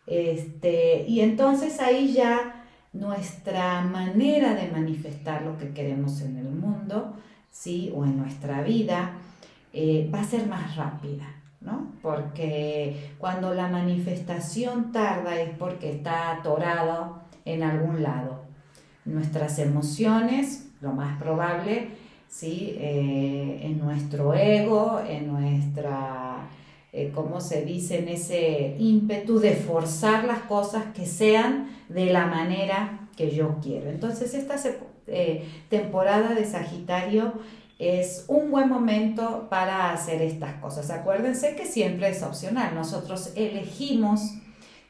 Este, 0.06 1.06
y 1.08 1.22
entonces 1.22 1.80
ahí 1.80 2.14
ya 2.14 2.66
nuestra 2.92 3.82
manera 3.82 4.54
de 4.54 4.70
manifestar 4.70 5.42
lo 5.42 5.58
que 5.58 5.74
queremos 5.74 6.22
en 6.22 6.38
el 6.38 6.50
mundo, 6.50 7.16
¿sí? 7.50 7.92
O 7.96 8.06
en 8.06 8.18
nuestra 8.18 8.62
vida, 8.62 9.14
eh, 9.72 10.10
va 10.14 10.22
a 10.22 10.26
ser 10.26 10.48
más 10.48 10.76
rápida, 10.76 11.26
¿no? 11.62 11.94
Porque 12.02 13.12
cuando 13.18 13.54
la 13.54 13.68
manifestación 13.68 14.92
tarda 14.92 15.40
es 15.40 15.58
porque 15.58 15.92
está 15.92 16.34
atorado 16.34 17.22
en 17.46 17.64
algún 17.64 18.04
lado. 18.04 18.44
Nuestras 19.06 19.58
emociones, 19.60 20.70
lo 20.82 20.92
más 20.92 21.18
probable, 21.20 21.90
¿sí? 22.34 22.76
Eh, 22.80 23.60
en 23.64 23.78
nuestro 23.78 24.34
ego, 24.34 25.00
en 25.08 25.28
nuestra 25.28 26.50
eh, 26.92 27.12
como 27.14 27.42
se 27.42 27.66
dice, 27.66 28.00
en 28.00 28.08
ese 28.08 28.76
ímpetu 28.78 29.40
de 29.40 29.56
forzar 29.56 30.26
las 30.26 30.40
cosas 30.40 30.86
que 30.94 31.06
sean 31.06 31.70
de 31.90 32.08
la 32.08 32.28
manera 32.28 33.08
que 33.16 33.32
yo 33.32 33.58
quiero. 33.62 33.90
Entonces, 33.90 34.34
esta 34.34 34.56
eh, 35.08 35.48
temporada 35.70 36.36
de 36.36 36.46
Sagitario 36.46 37.34
es 37.80 38.26
un 38.28 38.52
buen 38.52 38.70
momento 38.70 39.48
para 39.50 39.92
hacer 39.92 40.22
estas 40.22 40.54
cosas. 40.56 40.92
Acuérdense 40.92 41.56
que 41.56 41.66
siempre 41.66 42.10
es 42.10 42.22
opcional. 42.22 42.76
Nosotros 42.76 43.32
elegimos 43.36 44.22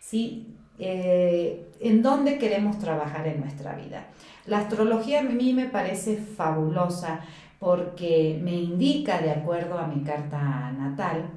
¿sí? 0.01 0.52
Eh, 0.79 1.71
en 1.79 2.01
dónde 2.01 2.37
queremos 2.37 2.79
trabajar 2.79 3.27
en 3.27 3.41
nuestra 3.41 3.75
vida. 3.75 4.07
La 4.45 4.59
astrología 4.59 5.19
a 5.19 5.23
mí 5.23 5.53
me 5.53 5.67
parece 5.67 6.17
fabulosa 6.17 7.21
porque 7.59 8.39
me 8.41 8.55
indica, 8.55 9.19
de 9.19 9.31
acuerdo 9.31 9.77
a 9.77 9.87
mi 9.87 10.03
carta 10.03 10.71
natal, 10.71 11.29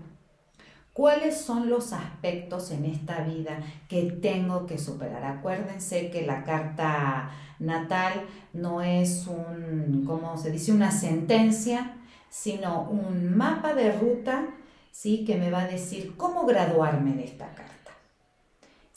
¿Cuáles 0.97 1.39
son 1.39 1.69
los 1.69 1.93
aspectos 1.93 2.71
en 2.71 2.87
esta 2.87 3.21
vida 3.21 3.59
que 3.87 4.05
tengo 4.05 4.65
que 4.65 4.79
superar? 4.79 5.25
Acuérdense 5.27 6.09
que 6.09 6.25
la 6.25 6.43
carta 6.43 7.33
natal 7.59 8.23
no 8.55 8.81
es 8.81 9.27
un, 9.27 10.05
¿cómo 10.07 10.39
se 10.39 10.51
dice?, 10.51 10.73
una 10.73 10.91
sentencia, 10.91 11.97
sino 12.31 12.89
un 12.89 13.37
mapa 13.37 13.75
de 13.75 13.93
ruta, 13.93 14.47
¿sí?, 14.91 15.27
que 15.27 15.37
me 15.37 15.51
va 15.51 15.65
a 15.65 15.69
decir 15.69 16.17
cómo 16.17 16.47
graduarme 16.47 17.13
de 17.13 17.25
esta 17.25 17.49
carta. 17.55 17.76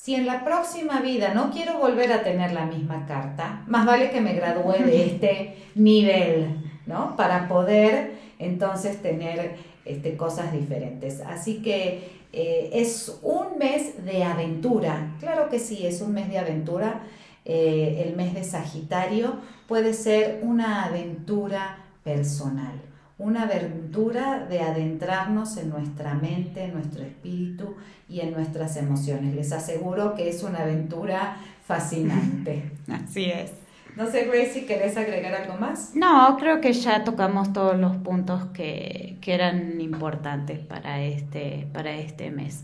Si 0.01 0.15
en 0.15 0.25
la 0.25 0.45
próxima 0.45 1.01
vida 1.01 1.33
no 1.33 1.51
quiero 1.51 1.77
volver 1.77 2.13
a 2.13 2.23
tener 2.23 2.53
la 2.53 2.65
misma 2.65 3.05
carta, 3.05 3.65
más 3.67 3.85
vale 3.85 4.11
que 4.11 4.21
me 4.21 4.31
gradúe 4.31 4.85
de 4.85 5.05
este 5.05 5.57
nivel, 5.75 6.71
¿no? 6.85 7.17
Para 7.17 7.49
poder 7.49 8.13
entonces 8.39 9.01
tener 9.01 9.57
este, 9.83 10.15
cosas 10.15 10.53
diferentes. 10.53 11.19
Así 11.19 11.61
que 11.61 12.11
eh, 12.31 12.69
es 12.71 13.19
un 13.21 13.57
mes 13.57 14.05
de 14.05 14.23
aventura, 14.23 15.17
claro 15.19 15.49
que 15.49 15.59
sí, 15.59 15.85
es 15.85 15.99
un 15.99 16.13
mes 16.13 16.29
de 16.29 16.39
aventura. 16.39 17.01
Eh, 17.43 18.05
el 18.07 18.15
mes 18.15 18.33
de 18.33 18.45
Sagitario 18.45 19.33
puede 19.67 19.93
ser 19.93 20.39
una 20.43 20.85
aventura 20.85 21.77
personal, 22.05 22.81
una 23.19 23.43
aventura 23.43 24.45
de 24.49 24.61
adentrarnos 24.61 25.57
en 25.57 25.69
nuestra 25.69 26.13
mente, 26.15 26.63
en 26.63 26.73
nuestro 26.73 27.03
espíritu 27.03 27.75
y 28.07 28.21
en 28.21 28.31
nuestras 28.31 28.77
emociones. 28.77 29.35
Les 29.35 29.51
aseguro 29.51 30.15
que 30.15 30.29
es 30.29 30.41
una 30.41 30.59
aventura 30.59 31.35
fascinante. 31.65 32.71
Así 32.87 33.25
es. 33.25 33.51
No 33.97 34.09
sé, 34.09 34.25
Grace, 34.25 34.53
si 34.53 34.61
querés 34.65 34.95
agregar 34.95 35.35
algo 35.35 35.59
más. 35.59 35.93
No, 35.95 36.37
creo 36.39 36.61
que 36.61 36.71
ya 36.71 37.03
tocamos 37.03 37.51
todos 37.51 37.77
los 37.77 37.97
puntos 37.97 38.45
que, 38.53 39.17
eran 39.25 39.79
importantes 39.79 40.57
para 40.57 41.03
este, 41.03 41.67
para 41.71 41.93
este 41.93 42.31
mes. 42.31 42.63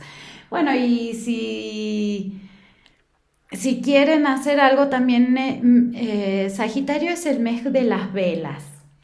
Bueno, 0.50 0.74
y 0.74 1.14
si, 1.14 2.42
si 3.52 3.82
quieren 3.82 4.26
hacer 4.26 4.60
algo 4.60 4.88
también, 4.88 5.38
eh, 5.38 5.62
eh, 5.94 6.50
Sagitario 6.50 7.12
es 7.12 7.28
el 7.28 7.40
mes 7.40 7.72
de 7.72 7.84
las 7.84 8.12
velas. 8.14 8.64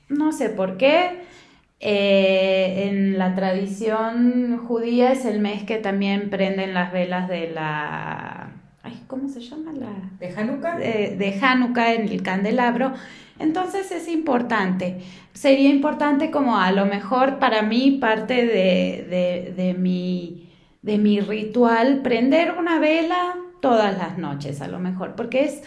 No 0.09 0.31
sé 0.31 0.49
por 0.49 0.77
qué. 0.77 1.29
Eh, 1.83 2.89
en 2.89 3.17
la 3.17 3.33
tradición 3.33 4.59
judía 4.67 5.11
es 5.11 5.25
el 5.25 5.39
mes 5.39 5.63
que 5.63 5.77
también 5.77 6.29
prenden 6.29 6.75
las 6.75 6.91
velas 6.91 7.27
de 7.27 7.49
la 7.49 8.51
¿cómo 9.11 9.27
se 9.27 9.41
llama? 9.41 9.73
La, 9.73 9.89
¿De 10.19 10.33
Hanukkah? 10.33 10.77
De, 10.77 11.39
Hanukkah 11.41 11.93
en 11.95 12.07
el 12.07 12.23
candelabro. 12.23 12.93
Entonces 13.39 13.91
es 13.91 14.07
importante. 14.07 15.01
Sería 15.33 15.69
importante 15.69 16.31
como 16.31 16.57
a 16.57 16.71
lo 16.71 16.85
mejor 16.85 17.37
para 17.37 17.61
mí 17.61 17.97
parte 17.99 18.45
de, 18.45 19.53
de, 19.55 19.73
mi, 19.73 20.49
de 20.81 20.97
mi 20.97 21.19
ritual 21.19 22.01
prender 22.01 22.53
una 22.57 22.79
vela 22.79 23.35
todas 23.61 23.97
las 23.97 24.17
noches 24.17 24.61
a 24.61 24.69
lo 24.69 24.79
mejor, 24.79 25.15
porque 25.15 25.43
es, 25.43 25.61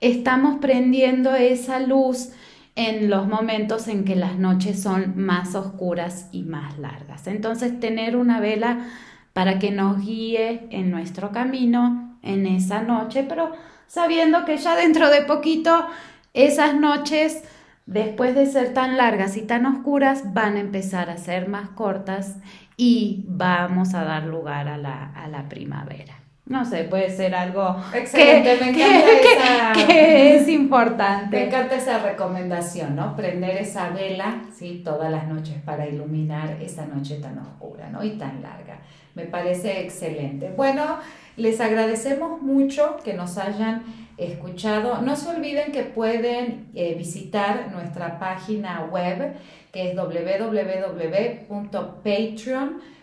estamos 0.00 0.58
prendiendo 0.60 1.34
esa 1.34 1.80
luz 1.80 2.32
en 2.74 3.10
los 3.10 3.28
momentos 3.28 3.88
en 3.88 4.04
que 4.04 4.16
las 4.16 4.38
noches 4.38 4.82
son 4.82 5.14
más 5.16 5.54
oscuras 5.54 6.28
y 6.32 6.42
más 6.42 6.78
largas. 6.78 7.26
Entonces 7.26 7.78
tener 7.80 8.16
una 8.16 8.40
vela 8.40 8.86
para 9.32 9.58
que 9.58 9.70
nos 9.70 10.04
guíe 10.04 10.66
en 10.70 10.90
nuestro 10.90 11.32
camino 11.32 12.18
en 12.22 12.46
esa 12.46 12.82
noche, 12.82 13.24
pero 13.28 13.52
sabiendo 13.86 14.44
que 14.44 14.56
ya 14.56 14.76
dentro 14.76 15.10
de 15.10 15.22
poquito 15.22 15.86
esas 16.34 16.74
noches, 16.74 17.42
después 17.86 18.34
de 18.34 18.46
ser 18.46 18.72
tan 18.72 18.96
largas 18.96 19.36
y 19.36 19.42
tan 19.42 19.66
oscuras, 19.66 20.32
van 20.32 20.56
a 20.56 20.60
empezar 20.60 21.10
a 21.10 21.18
ser 21.18 21.48
más 21.48 21.70
cortas 21.70 22.36
y 22.76 23.24
vamos 23.28 23.94
a 23.94 24.04
dar 24.04 24.24
lugar 24.24 24.68
a 24.68 24.78
la, 24.78 25.12
a 25.12 25.28
la 25.28 25.48
primavera. 25.48 26.21
No 26.44 26.64
sé, 26.64 26.84
puede 26.84 27.08
ser 27.08 27.36
algo 27.36 27.76
Excelente, 27.94 28.56
me 28.60 28.70
encanta 28.70 29.12
esa, 29.12 29.72
que 29.86 30.36
es 30.36 30.48
importante. 30.48 31.36
Me 31.36 31.46
encanta 31.46 31.76
esa 31.76 32.00
recomendación, 32.00 32.96
¿no? 32.96 33.14
Prender 33.14 33.58
esa 33.58 33.90
vela, 33.90 34.42
¿sí? 34.52 34.82
Todas 34.84 35.10
las 35.10 35.28
noches 35.28 35.54
para 35.64 35.86
iluminar 35.86 36.58
esa 36.60 36.84
noche 36.86 37.20
tan 37.20 37.38
oscura, 37.38 37.88
¿no? 37.90 38.02
Y 38.02 38.18
tan 38.18 38.42
larga. 38.42 38.80
Me 39.14 39.24
parece 39.24 39.82
excelente. 39.82 40.50
Bueno, 40.56 40.98
les 41.36 41.60
agradecemos 41.60 42.42
mucho 42.42 42.96
que 43.04 43.14
nos 43.14 43.38
hayan 43.38 43.84
escuchado. 44.16 45.00
No 45.00 45.14
se 45.14 45.30
olviden 45.30 45.70
que 45.70 45.84
pueden 45.84 46.66
eh, 46.74 46.94
visitar 46.96 47.70
nuestra 47.72 48.18
página 48.18 48.88
web 48.90 49.34
que 49.72 49.90
es 49.90 49.96
www.patreon 49.96 50.42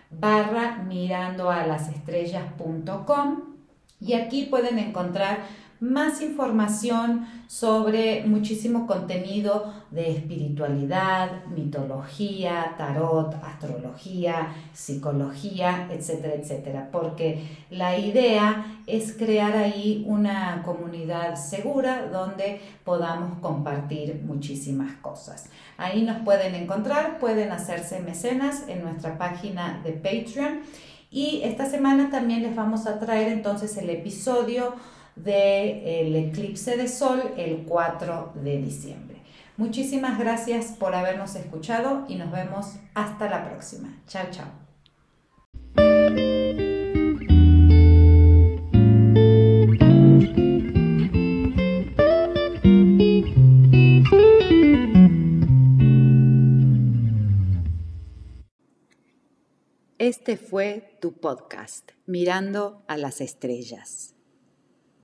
barra 0.09 0.83
mirando 0.87 1.49
a 1.49 1.65
las 1.65 1.89
estrellas.com 1.89 3.41
y 3.99 4.13
aquí 4.13 4.43
pueden 4.43 4.79
encontrar 4.79 5.39
más 5.79 6.21
información 6.21 7.25
sobre 7.47 8.25
muchísimo 8.25 8.85
contenido 8.85 9.73
de 9.91 10.11
espiritualidad, 10.11 11.45
mitología, 11.45 12.75
tarot, 12.77 13.33
astrología, 13.43 14.53
psicología, 14.73 15.87
etcétera, 15.89 16.33
etcétera. 16.35 16.89
Porque 16.91 17.47
la 17.69 17.97
idea 17.97 18.81
es 18.87 19.13
crear 19.13 19.55
ahí 19.55 20.03
una 20.05 20.61
comunidad 20.63 21.35
segura 21.35 22.07
donde 22.09 22.59
podamos 22.83 23.39
compartir 23.39 24.21
muchísimas 24.25 24.97
cosas. 24.97 25.49
Ahí 25.77 26.03
nos 26.03 26.21
pueden 26.23 26.55
encontrar, 26.55 27.19
pueden 27.19 27.51
hacerse 27.51 28.01
mecenas 28.01 28.67
en 28.67 28.83
nuestra 28.83 29.17
página 29.17 29.81
de 29.83 29.93
Patreon. 29.93 30.59
Y 31.09 31.41
esta 31.43 31.65
semana 31.65 32.09
también 32.11 32.43
les 32.43 32.55
vamos 32.55 32.85
a 32.85 32.99
traer 32.99 33.29
entonces 33.29 33.75
el 33.77 33.89
episodio 33.89 34.75
del 35.15 36.15
eclipse 36.15 36.77
de 36.77 36.87
sol 36.87 37.33
el 37.37 37.63
4 37.65 38.33
de 38.35 38.57
diciembre. 38.57 39.17
Muchísimas 39.57 40.17
gracias 40.17 40.67
por 40.67 40.95
habernos 40.95 41.35
escuchado 41.35 42.05
y 42.07 42.15
nos 42.15 42.31
vemos 42.31 42.75
hasta 42.93 43.29
la 43.29 43.49
próxima. 43.49 44.01
Chao, 44.07 44.27
chao. 44.31 44.69
Este 59.97 60.37
fue 60.37 60.97
tu 61.01 61.19
podcast, 61.19 61.91
Mirando 62.05 62.83
a 62.87 62.97
las 62.97 63.19
Estrellas. 63.19 64.15